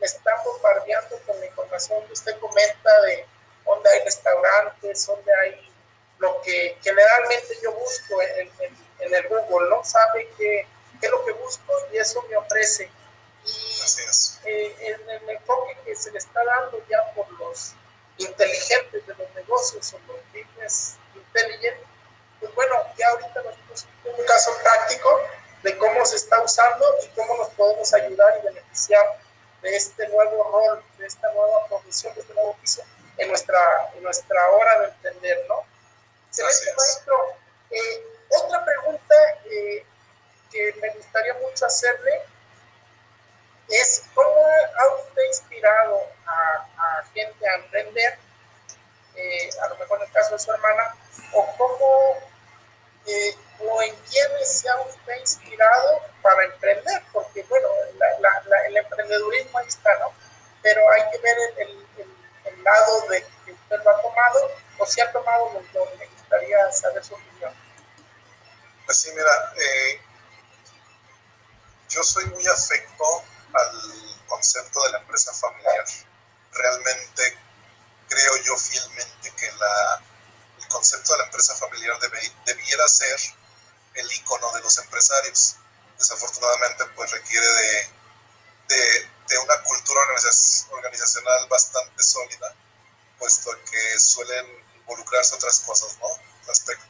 me 0.00 0.06
están 0.06 0.34
bombardeando 0.44 1.18
con 1.26 1.38
la 1.38 1.46
información 1.46 2.04
que 2.06 2.12
usted 2.12 2.38
comenta 2.38 3.02
de 3.02 3.26
dónde 3.64 3.90
hay 3.90 4.00
restaurantes, 4.04 5.06
dónde 5.06 5.32
hay 5.42 5.72
lo 6.18 6.40
que 6.42 6.76
generalmente 6.82 7.58
yo 7.62 7.72
busco 7.72 8.20
en, 8.22 8.50
en, 8.60 9.14
el 9.14 9.28
Google, 9.28 9.68
¿no? 9.68 9.84
Sabe 9.84 10.28
qué, 10.36 10.66
qué 11.00 11.06
es 11.06 11.12
lo 11.12 11.24
que 11.24 11.32
busco 11.32 11.72
y 11.92 11.98
eso 11.98 12.22
me 12.28 12.36
ofrece 12.36 12.90
y 13.46 14.48
eh, 14.48 14.76
en 14.80 15.10
el 15.10 15.30
enfoque 15.30 15.76
que 15.84 15.94
se 15.94 16.10
le 16.10 16.18
está 16.18 16.44
dando 16.44 16.82
ya 16.88 16.98
por 17.14 17.30
los 17.38 17.74
inteligentes 18.18 19.06
de 19.06 19.14
los 19.14 19.34
negocios 19.34 19.94
o 19.94 19.98
los 20.12 20.20
business 20.32 20.96
intelligent, 21.14 21.76
pues 22.40 22.54
bueno, 22.54 22.74
ya 22.96 23.08
ahorita 23.08 23.42
nos 23.42 23.54
pusimos 23.68 24.18
un 24.18 24.24
caso 24.24 24.50
práctico 24.62 25.20
de 25.66 25.76
cómo 25.78 26.06
se 26.06 26.14
está 26.14 26.40
usando 26.40 26.86
y 27.02 27.08
cómo 27.08 27.36
nos 27.38 27.48
podemos 27.54 27.92
ayudar 27.92 28.38
y 28.38 28.46
beneficiar 28.46 29.04
de 29.62 29.74
este 29.74 30.06
nuevo 30.10 30.44
rol, 30.52 30.84
de 30.96 31.06
esta 31.06 31.28
nueva 31.32 31.66
profesión, 31.66 32.14
de 32.14 32.20
este 32.20 32.34
nuevo 32.34 32.56
piso 32.60 32.82
en 33.16 33.28
nuestra, 33.28 33.58
en 33.96 34.02
nuestra 34.04 34.48
hora 34.50 34.80
de 34.82 34.86
entender, 34.86 35.44
¿no? 35.48 35.64
Excelente, 36.28 36.72
maestro. 36.76 37.14
Eh, 37.72 38.06
otra 38.28 38.64
pregunta 38.64 39.14
eh, 39.46 39.84
que 40.52 40.72
me 40.80 40.88
gustaría 40.90 41.34
mucho 41.34 41.66
hacerle 41.66 42.20
es 43.68 44.04
cómo 44.14 44.46
ha 44.46 44.94
usted 45.00 45.22
inspirado 45.26 46.00
a, 46.28 47.02
gente 47.12 47.48
a 47.48 47.54
emprender, 47.56 48.18
eh, 49.16 49.50
a 49.64 49.68
lo 49.70 49.76
mejor 49.78 49.98
en 49.98 50.06
el 50.06 50.12
caso 50.12 50.34
de 50.34 50.38
su 50.38 50.52
hermana, 50.52 50.94
o 51.32 51.56
cómo 51.56 52.18
eh, 53.06 53.36
o 53.60 53.82
en 53.82 53.94
quiénes 54.10 54.60
se 54.60 54.68
ha 54.68 54.80
usted 54.80 55.20
inspirado 55.20 56.02
para 56.22 56.44
emprender, 56.44 57.02
porque 57.12 57.42
bueno, 57.44 57.68
el 58.66 58.76
emprendedurismo 58.76 59.58
ahí 59.58 59.66
está, 59.66 59.98
¿no? 59.98 60.12
Pero 60.62 60.80
hay 60.92 61.02
que 61.10 61.18
ver 61.18 61.36
el, 61.58 61.86
lado 62.62 63.08
de 63.08 63.24
que 63.44 63.52
usted 63.52 63.76
lo 63.84 63.90
ha 63.90 64.02
tomado 64.02 64.50
o 64.78 64.86
si 64.86 65.00
ha 65.00 65.12
tomado 65.12 65.52
los 65.52 65.72
dos. 65.72 65.88
Me 65.98 66.06
gustaría 66.06 66.72
saber 66.72 67.04
su 67.04 67.14
opinión. 67.14 67.54
Pues 68.84 68.98
sí, 68.98 69.10
mira, 69.12 69.52
eh, 69.56 70.00
yo 71.88 72.02
soy 72.02 72.24
muy 72.26 72.44
afecto 72.48 73.04
al 73.54 74.26
concepto 74.26 74.82
de 74.82 74.90
la 74.90 74.98
empresa 74.98 75.32
familiar. 75.32 75.84
Realmente 76.52 77.38
creo 78.08 78.36
yo 78.42 78.56
fielmente 78.56 79.32
que 79.36 79.52
la, 79.52 80.02
el 80.58 80.68
concepto 80.68 81.12
de 81.12 81.18
la 81.18 81.24
empresa 81.24 81.54
familiar 81.54 81.96
debiera 82.44 82.88
ser 82.88 83.16
el 83.96 84.12
icono 84.12 84.52
de 84.52 84.60
los 84.60 84.78
empresarios. 84.78 85.56
Desafortunadamente, 85.98 86.84
pues 86.94 87.10
requiere 87.10 87.46
de, 87.46 89.08
de, 89.28 89.38
una 89.38 89.62
cultura 89.62 90.00
organizacional 90.70 91.48
bastante 91.48 92.02
sólida, 92.02 92.54
puesto 93.18 93.50
que 93.70 93.98
suelen 93.98 94.46
involucrarse 94.76 95.34
otras 95.34 95.60
cosas, 95.60 95.96
¿no? 96.00 96.08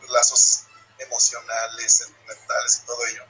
lazos 0.09 0.65
emocionales, 0.99 1.93
sentimentales 1.99 2.81
y 2.83 2.87
todo 2.87 3.07
ello, 3.07 3.25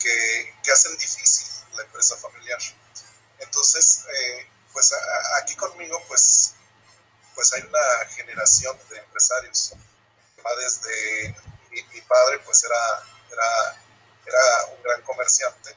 que, 0.00 0.54
que 0.62 0.72
hacen 0.72 0.96
difícil 0.96 1.46
la 1.76 1.82
empresa 1.82 2.16
familiar. 2.16 2.58
Entonces, 3.38 4.04
eh, 4.12 4.48
pues 4.72 4.92
aquí 5.40 5.54
conmigo, 5.56 6.02
pues, 6.08 6.54
pues 7.34 7.52
hay 7.52 7.62
una 7.62 8.06
generación 8.14 8.78
de 8.90 8.98
empresarios. 8.98 9.72
Va 10.44 10.54
desde 10.56 11.36
mi, 11.84 12.00
padre, 12.02 12.38
pues 12.40 12.64
era, 12.64 13.02
era, 13.30 13.82
era 14.26 14.64
un 14.74 14.82
gran 14.82 15.02
comerciante, 15.02 15.76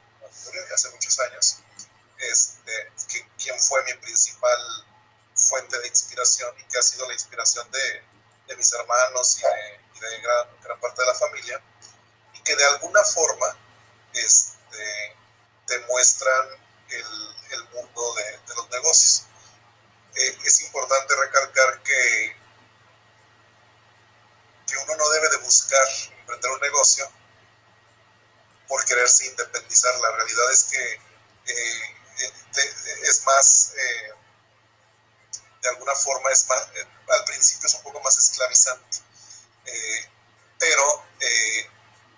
hace 0.74 0.90
muchos 0.90 1.20
años, 1.20 1.58
este, 2.18 2.92
que, 3.08 3.28
quien 3.38 3.60
fue 3.60 3.84
mi 3.84 3.94
principal 3.96 4.86
fuente 5.36 5.80
de 5.80 5.88
inspiración 5.88 6.54
y 6.60 6.64
que 6.66 6.78
ha 6.78 6.82
sido 6.82 7.08
la 7.08 7.14
inspiración 7.14 7.70
de, 7.72 8.04
de 8.48 8.56
mis 8.56 8.72
hermanos 8.74 9.38
y 9.40 9.42
de, 9.42 10.08
de 10.08 10.22
gran, 10.22 10.48
gran, 10.64 10.80
parte 10.80 11.02
de 11.02 11.08
la 11.08 11.16
familia, 11.16 11.62
y 12.34 12.42
que 12.42 12.56
de 12.56 12.66
alguna 12.66 13.04
forma 13.04 13.58
este, 14.14 15.16
demuestran 15.68 16.50
el, 16.90 17.36
el 17.52 17.64
mundo 17.70 18.14
de, 18.16 18.24
de, 18.24 18.56
los 18.56 18.70
negocios. 18.70 19.24
Eh, 20.16 20.38
es 20.46 20.62
importante 20.62 21.16
recalcar 21.16 21.82
que, 21.84 22.41
que 24.72 24.78
uno 24.78 24.96
no 24.96 25.10
debe 25.10 25.30
de 25.30 25.38
buscar 25.38 25.86
emprender 26.20 26.52
un 26.52 26.62
negocio 26.62 27.12
por 28.68 28.86
quererse 28.86 29.26
independizar. 29.28 29.94
La 30.00 30.12
realidad 30.12 30.52
es 30.52 30.64
que 30.64 30.94
eh, 30.94 31.96
eh 32.18 32.34
es 33.04 33.24
más, 33.26 33.74
eh, 33.76 34.14
de 35.62 35.70
alguna 35.70 35.94
forma 35.96 36.32
es 36.32 36.48
más, 36.48 36.62
eh, 36.76 36.88
al 37.10 37.26
principio 37.26 37.68
es 37.68 37.74
un 37.74 37.84
poco 37.84 38.00
más 38.00 38.18
esclavizante, 38.18 38.98
pero 40.58 41.06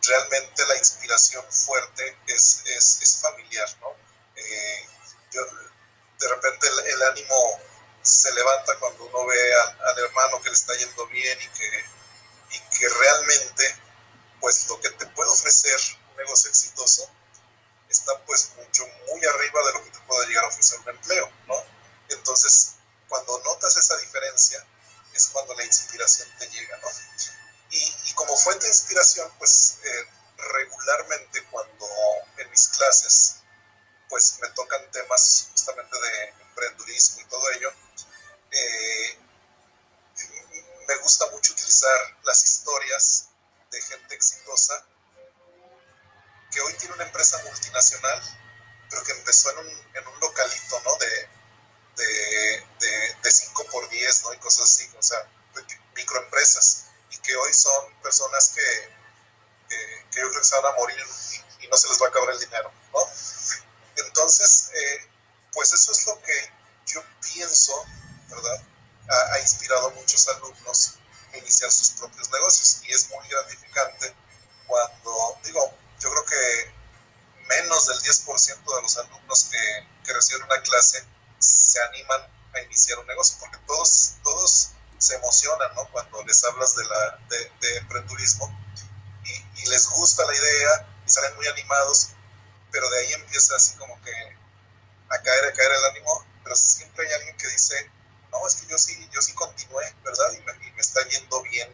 realmente 0.06 0.66
la 0.66 0.78
inspiración 0.78 1.44
fuerte 1.50 2.18
es, 2.28 2.62
es, 2.66 3.20
familiar, 3.22 3.70
¿no? 3.80 3.96
de 6.20 6.30
repente 6.30 6.68
el, 6.68 7.04
ánimo 7.04 7.62
se 8.02 8.34
levanta 8.34 8.78
cuando 8.80 9.06
uno 9.06 9.26
ve 9.26 9.54
al, 9.56 10.00
hermano 10.00 10.42
que 10.42 10.50
le 10.50 10.56
está 10.56 10.76
yendo 10.76 11.08
bien 11.08 11.38
y 11.42 11.48
que, 11.58 11.86
y 12.54 12.60
que 12.78 12.88
realmente 12.90 13.76
pues 14.40 14.68
lo 14.68 14.80
que 14.80 14.90
te 14.92 15.06
puede 15.08 15.30
ofrecer 15.30 15.80
un 16.12 16.18
negocio 16.18 16.50
exitoso 16.50 17.10
está 17.90 18.18
pues 18.26 18.52
mucho 18.58 18.86
muy 19.08 19.26
arriba 19.26 19.66
de 19.68 19.74
lo 19.74 19.84
que 19.84 19.92
te 19.92 20.00
puede 20.00 20.28
llegar 20.28 20.46
a 20.46 20.48
ofrecer 20.48 20.80
un 20.80 20.90
empleo, 20.90 21.32
¿no? 21.48 21.56
Entonces, 22.10 22.76
cuando 23.08 23.40
notas 23.40 23.78
esa 23.78 23.96
diferencia, 23.98 24.66
es 25.14 25.28
cuando 25.28 25.54
la 25.54 25.64
inspiración 25.64 26.28
te 26.40 26.48
llega, 26.50 26.78
¿no? 26.78 26.88
Y, 27.70 28.14
como 28.14 28.36
fuente 28.38 28.66
de 28.66 28.72
inspiración, 28.72 29.32
pues 29.40 29.80
eh, 29.84 30.08
regularmente 30.38 31.44
cuando 31.46 31.88
en 32.38 32.50
mis 32.52 32.68
clases, 32.70 33.36
pues 34.10 34.38
me 34.42 34.50
tocan 34.50 34.92
temas 34.92 35.48
justamente 35.52 36.00
de 36.00 36.30
emprendurismo 36.42 37.22
y 37.22 37.26
todo 37.26 37.52
ello, 37.52 37.74
eh, 38.52 39.20
me 40.88 40.96
gusta 40.98 41.26
mucho 41.32 41.54
utilizar 41.54 42.18
las 42.24 42.44
historias 42.44 43.30
de 43.72 43.82
gente 43.82 44.16
exitosa 44.16 44.86
que 46.52 46.62
hoy 46.62 46.74
tiene 46.74 46.94
una 46.96 47.04
empresa 47.06 47.42
multinacional, 47.44 48.22
pero 48.90 49.04
que 49.04 49.12
empezó 49.12 49.52
en 49.52 49.58
un, 49.60 49.68
en 49.68 50.08
un 50.08 50.20
localito, 50.20 50.82
¿no? 50.82 50.96
De, 50.98 51.30
de, 51.96 53.16
de, 53.22 53.32
5 53.32 53.66
por 53.72 53.90
10, 53.90 54.24
¿no? 54.24 54.34
Y 54.34 54.38
cosas 54.38 54.70
así, 54.70 54.90
o 54.98 55.02
sea, 55.02 55.28
microempresas, 55.96 56.86
y 57.12 57.18
que 57.18 57.36
hoy 57.36 57.54
son 57.54 57.94
personas 58.02 58.50
que, 58.50 58.90
que, 59.70 60.22
yo 60.22 60.30
creo 60.30 60.32
que 60.32 60.44
se 60.44 60.56
van 60.56 60.74
a 60.74 60.78
morir 60.78 60.98
y, 61.60 61.68
no 61.68 61.78
se 61.78 61.88
les 61.88 62.00
va 62.00 62.06
a 62.06 62.10
acabar 62.10 62.30
el 62.30 62.40
dinero, 62.40 62.72
¿no? 62.94 63.00
Entonces, 63.96 64.70
eh, 64.76 65.10
pues 65.54 65.74
eso 65.74 65.92
es 65.92 66.06
lo 66.06 66.22
que 66.22 66.52
yo 66.86 67.04
pienso, 67.22 67.84
¿verdad? 68.30 68.62
Ha, 69.10 69.34
ha 69.34 69.40
inspirado 69.40 69.88
a 69.88 69.92
muchos 69.92 70.28
alumnos 70.30 70.96
a 71.34 71.38
iniciar 71.38 71.72
sus 71.72 71.92
propios 71.92 72.30
negocios 72.32 72.82
y 72.84 72.92
es 72.92 73.10
muy 73.10 73.28
gratificante 73.28 74.16
cuando, 74.68 75.38
digo, 75.44 75.74
yo 76.00 76.10
creo 76.12 76.26
que 76.26 76.74
menos 77.48 77.88
del 77.88 78.00
10% 78.00 78.76
de 78.76 78.82
los 78.82 78.98
alumnos 78.98 79.44
que, 79.46 79.88
que, 80.06 80.14
reciben 80.14 80.44
una 80.44 80.62
clase 80.62 81.06
se 81.40 81.82
animan 81.82 82.22
a 82.54 82.62
iniciar 82.62 83.00
un 83.00 83.08
negocio, 83.08 83.38
porque 83.40 83.58
todos, 83.66 84.16
todos 84.24 84.72
se 84.98 85.16
emocionan 85.16 85.74
¿no? 85.76 85.90
cuando 85.92 86.24
les 86.24 86.44
hablas 86.44 86.76
de, 86.76 86.86
la, 86.86 87.20
de, 87.30 87.52
de 87.62 87.78
emprendurismo 87.78 88.50
y, 89.26 89.62
y, 89.62 89.66
les 89.68 89.88
gusta 89.90 90.26
la 90.26 90.36
idea 90.36 90.88
y 91.06 91.10
salen 91.10 91.36
muy 91.36 91.48
animados, 91.48 92.10
pero 92.72 92.90
de 92.90 93.00
ahí 93.00 93.14
empieza 93.14 93.56
así 93.56 93.76
como 93.76 94.02
que 94.02 94.12
a 95.10 95.22
caer, 95.22 95.46
a 95.46 95.54
caer 95.54 95.72
el 95.72 95.86
ánimo, 95.86 96.26
pero 96.44 96.56
siempre 96.56 97.08
hay 97.08 97.14
alguien 97.14 97.38
que 97.38 97.48
dice, 97.48 97.92
no, 98.34 98.48
es 98.48 98.56
que 98.56 98.68
yo 98.68 98.78
sí, 98.78 99.10
yo 99.12 99.22
sí 99.22 99.34
continué, 99.34 99.86
¿verdad? 100.04 100.34
Y 100.34 100.42
me, 100.42 100.68
y 100.68 100.72
me 100.72 100.82
está 100.82 101.08
yendo 101.08 101.42
bien. 101.44 101.74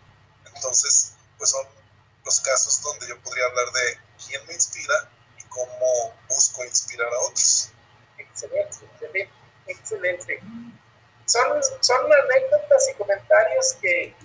Entonces, 0.53 1.13
pues 1.37 1.49
son 1.49 1.65
los 2.25 2.39
casos 2.41 2.81
donde 2.81 3.07
yo 3.07 3.19
podría 3.21 3.45
hablar 3.45 3.71
de 3.71 3.97
quién 4.27 4.45
me 4.45 4.53
inspira 4.53 5.09
y 5.37 5.43
cómo 5.43 6.13
busco 6.27 6.63
inspirar 6.65 7.07
a 7.11 7.19
otros. 7.21 7.71
Excelente, 8.17 8.77
excelente, 8.85 9.33
excelente. 9.67 10.39
Son, 11.25 11.61
son 11.79 12.11
anécdotas 12.11 12.89
y 12.89 12.93
comentarios 12.95 13.77
que 13.81 14.15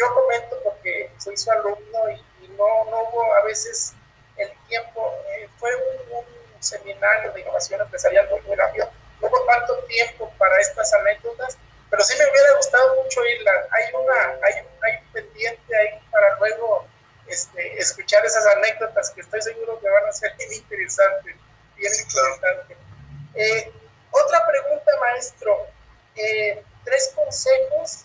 yo 0.00 0.14
comento 0.14 0.56
porque 0.64 1.12
soy 1.18 1.36
su 1.36 1.50
alumno 1.50 2.10
y, 2.10 2.48
no, 2.48 2.84
no, 2.90 3.02
hubo 3.10 3.34
a 3.34 3.44
veces 3.44 3.92
el 4.36 4.50
tiempo, 4.68 5.14
eh, 5.30 5.48
fue 5.58 5.70
un, 5.76 6.10
seminario 6.60 7.32
de 7.32 7.40
innovación 7.40 7.80
empresarial 7.80 8.28
muy, 8.46 8.54
rápido, 8.54 8.84
no 8.84 8.99
hubo 9.20 9.44
tanto 9.46 9.78
tiempo 9.84 10.32
para 10.38 10.58
estas 10.58 10.92
anécdotas, 10.94 11.58
pero 11.90 12.02
sí 12.02 12.16
me 12.18 12.30
hubiera 12.30 12.56
gustado 12.56 13.02
mucho 13.02 13.24
irla. 13.26 13.52
Hay 13.70 13.94
una, 13.94 14.38
hay, 14.42 14.54
hay 14.54 15.02
un 15.02 15.12
pendiente 15.12 15.76
ahí 15.76 16.00
para 16.10 16.36
luego 16.38 16.86
este, 17.26 17.78
escuchar 17.78 18.24
esas 18.24 18.46
anécdotas 18.46 19.10
que 19.10 19.20
estoy 19.20 19.42
seguro 19.42 19.80
que 19.80 19.88
van 19.88 20.06
a 20.06 20.12
ser 20.12 20.34
bien 20.36 20.52
interesantes. 20.52 21.36
Bien 21.76 21.92
eh, 23.34 23.72
otra 24.10 24.46
pregunta, 24.46 24.92
maestro. 25.00 25.66
Eh, 26.16 26.62
tres 26.84 27.12
consejos 27.14 28.04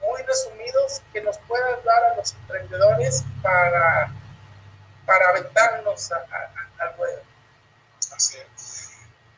muy 0.00 0.22
resumidos 0.22 1.02
que 1.12 1.20
nos 1.22 1.38
puedan 1.38 1.82
dar 1.84 2.04
a 2.04 2.16
los 2.16 2.34
emprendedores 2.34 3.24
para, 3.42 4.12
para 5.06 5.28
aventarnos 5.30 6.12
al 6.12 6.96
ruedo. 6.96 7.22
Así 8.14 8.36
es. 8.38 8.73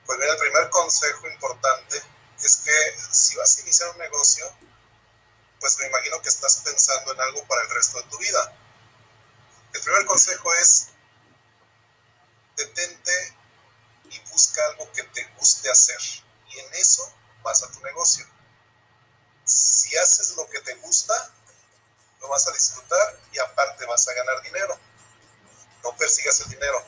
Pues 0.07 0.19
el 0.21 0.39
primer 0.39 0.71
consejo 0.71 1.29
importante 1.29 2.03
es 2.43 2.57
que 2.57 2.97
si 3.13 3.37
vas 3.37 3.57
a 3.57 3.61
iniciar 3.63 3.91
un 3.91 3.99
negocio, 3.99 4.51
pues 5.61 5.79
me 5.79 5.87
imagino 5.87 6.23
que 6.23 6.29
estás 6.29 6.63
pensando 6.65 7.13
en 7.13 7.21
algo 7.21 7.45
para 7.47 7.63
el 7.63 7.71
resto 7.71 8.01
de 8.01 8.09
tu 8.09 8.19
vida 8.19 8.57
el 9.77 9.83
primer 9.83 10.07
consejo 10.07 10.55
es 10.55 10.89
detente 12.57 13.35
y 14.11 14.19
busca 14.31 14.65
algo 14.71 14.91
que 14.93 15.03
te 15.03 15.25
guste 15.37 15.71
hacer. 15.71 16.01
Y 16.49 16.59
en 16.59 16.75
eso 16.75 17.13
vas 17.43 17.63
a 17.63 17.71
tu 17.71 17.81
negocio. 17.81 18.27
Si 19.45 19.95
haces 19.99 20.31
lo 20.31 20.49
que 20.49 20.61
te 20.61 20.75
gusta, 20.77 21.31
lo 22.21 22.29
vas 22.29 22.47
a 22.47 22.53
disfrutar 22.53 23.21
y 23.33 23.39
aparte 23.39 23.85
vas 23.85 24.09
a 24.09 24.15
ganar 24.15 24.43
dinero. 24.43 24.79
No 25.83 25.95
persigas 25.97 26.41
el 26.41 26.49
dinero. 26.49 26.83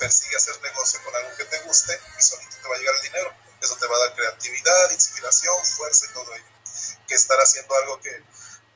Persigue 0.00 0.34
hacer 0.34 0.60
negocio 0.62 0.98
con 1.04 1.14
algo 1.14 1.36
que 1.36 1.44
te 1.44 1.60
guste 1.60 2.00
y 2.18 2.22
solito 2.22 2.56
te 2.60 2.68
va 2.68 2.74
a 2.74 2.78
llegar 2.78 2.94
el 2.96 3.02
dinero. 3.02 3.34
Eso 3.60 3.76
te 3.76 3.86
va 3.86 3.96
a 3.96 3.98
dar 4.00 4.14
creatividad, 4.14 4.90
inspiración, 4.90 5.64
fuerza 5.66 6.06
y 6.06 6.14
todo 6.14 6.34
ello. 6.34 6.44
Que 7.06 7.14
estar 7.14 7.38
haciendo 7.38 7.74
algo 7.76 8.00
que 8.00 8.24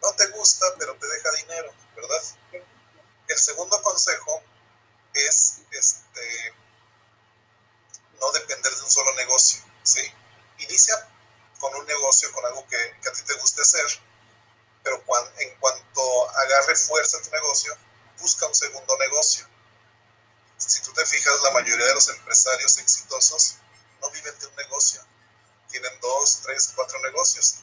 no 0.02 0.14
te 0.14 0.26
gusta, 0.28 0.66
pero 0.78 0.94
te 0.96 1.06
deja 1.06 1.30
dinero, 1.32 1.74
¿verdad? 1.96 2.22
El 3.26 3.38
segundo 3.38 3.80
consejo 3.82 4.42
es 5.14 5.60
este, 5.70 6.54
no 8.20 8.30
depender 8.32 8.74
de 8.74 8.82
un 8.82 8.90
solo 8.90 9.14
negocio, 9.14 9.64
¿sí? 9.82 10.02
Inicia 10.58 11.08
con 11.58 11.74
un 11.74 11.86
negocio, 11.86 12.30
con 12.32 12.44
algo 12.44 12.66
que, 12.66 12.76
a 12.76 13.12
ti 13.12 13.22
te 13.22 13.34
guste 13.34 13.62
hacer, 13.62 13.86
pero 14.82 15.02
en 15.38 15.58
cuanto 15.58 16.30
agarre 16.30 16.76
fuerza 16.76 17.22
tu 17.22 17.30
negocio, 17.30 17.74
busca 18.18 18.46
un 18.46 18.54
segundo 18.54 18.98
negocio. 18.98 19.48
Si 20.58 20.82
tú 20.82 20.92
te 20.92 21.04
fijas, 21.04 21.42
la 21.42 21.50
mayoría 21.50 21.86
de 21.86 21.94
los 21.94 22.08
empresarios 22.08 22.78
exitosos 22.78 23.56
no 24.00 24.10
viven 24.10 24.38
de 24.38 24.46
un 24.46 24.56
negocio, 24.56 25.04
tienen 25.70 25.92
dos, 26.00 26.40
tres, 26.42 26.72
cuatro 26.74 27.00
negocios 27.00 27.56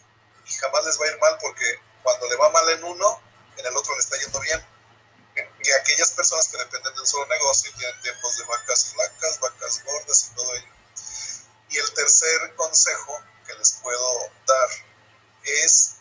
y 0.46 0.54
jamás 0.54 0.86
les 0.86 1.00
va 1.00 1.06
a 1.06 1.10
ir 1.10 1.20
mal 1.20 1.38
porque 1.40 1.80
cuando 2.04 2.30
le 2.30 2.36
va 2.36 2.50
mal 2.50 2.70
en 2.70 2.84
uno, 2.84 3.22
en 3.58 3.66
el 3.66 3.76
otro 3.76 3.94
le 3.94 4.02
está 4.02 4.18
yendo 4.18 4.40
bien 4.42 4.66
que 5.34 5.74
aquellas 5.76 6.12
personas 6.12 6.48
que 6.48 6.58
dependen 6.58 6.94
de 6.94 7.02
un 7.02 7.08
solo 7.08 7.26
negocio 7.28 7.72
tienen 7.78 8.02
tiempos 8.02 8.38
de 8.38 8.44
vacas 8.46 8.86
flacas, 8.94 9.40
vacas 9.40 9.84
gordas 9.84 10.30
y 10.30 10.36
todo 10.36 10.54
ello. 10.56 10.74
Y 11.70 11.78
el 11.78 11.94
tercer 11.94 12.56
consejo 12.56 13.22
que 13.46 13.54
les 13.54 13.72
puedo 13.74 14.32
dar 14.46 14.70
es 15.44 15.96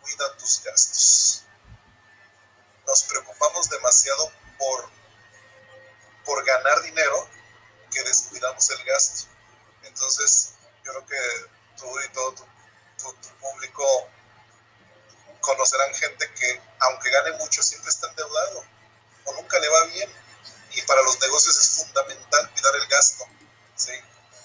cuida 0.00 0.36
tus 0.36 0.62
gastos. 0.64 1.42
Nos 2.86 3.02
preocupamos 3.04 3.68
demasiado 3.68 4.32
por, 4.58 4.90
por 6.26 6.44
ganar 6.44 6.82
dinero 6.82 7.28
que 7.90 8.02
descuidamos 8.02 8.68
el 8.70 8.84
gasto. 8.84 9.28
Entonces, 9.84 10.52
yo 10.84 10.92
creo 10.92 11.06
que 11.06 11.46
tú 11.78 12.00
y 12.00 12.08
todo 12.12 12.34
tu, 12.34 12.44
tu 13.14 13.28
público 13.40 14.10
conocerán 15.40 15.94
gente 15.94 16.30
que, 16.34 16.60
aunque 16.80 17.10
gane 17.10 17.32
mucho, 17.38 17.62
siempre 17.62 17.90
está 17.90 18.08
endeudado 18.08 18.64
o 19.24 19.32
nunca 19.34 19.58
le 19.58 19.68
va 19.68 19.84
bien. 19.86 20.12
Y 20.72 20.82
para 20.82 21.00
los 21.02 21.18
negocios 21.20 21.56
es 21.56 21.84
fundamental 21.84 22.50
cuidar 22.52 22.74
el 22.76 22.86
gasto, 22.88 23.24
¿sí? 23.76 23.92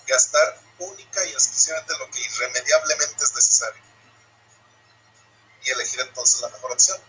gastar 0.08 0.60
única 0.80 1.26
y 1.26 1.32
exclusivamente 1.32 1.98
lo 1.98 2.10
que 2.10 2.20
irremediablemente 2.20 3.24
es 3.24 3.36
necesario. 3.36 3.82
Y 5.63 5.70
elegir 5.72 6.00
entonces 6.02 6.41
la 6.41 6.50
mejor 6.50 6.72
opción. 6.72 7.00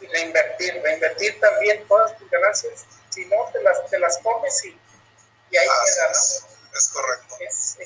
Y 0.00 0.06
reinvertir, 0.06 0.80
reinvertir 0.82 1.40
también 1.40 1.86
todas 1.86 2.16
tus 2.18 2.30
ganancias, 2.30 2.86
si 3.10 3.26
no 3.26 3.36
te 3.52 3.62
las, 3.62 3.88
te 3.90 3.98
las 3.98 4.18
comes 4.18 4.64
y, 4.64 4.68
y 5.50 5.56
ahí 5.56 5.66
queda, 5.66 6.10
Es, 6.10 6.88
correcto. 6.92 7.36
Es, 7.40 7.76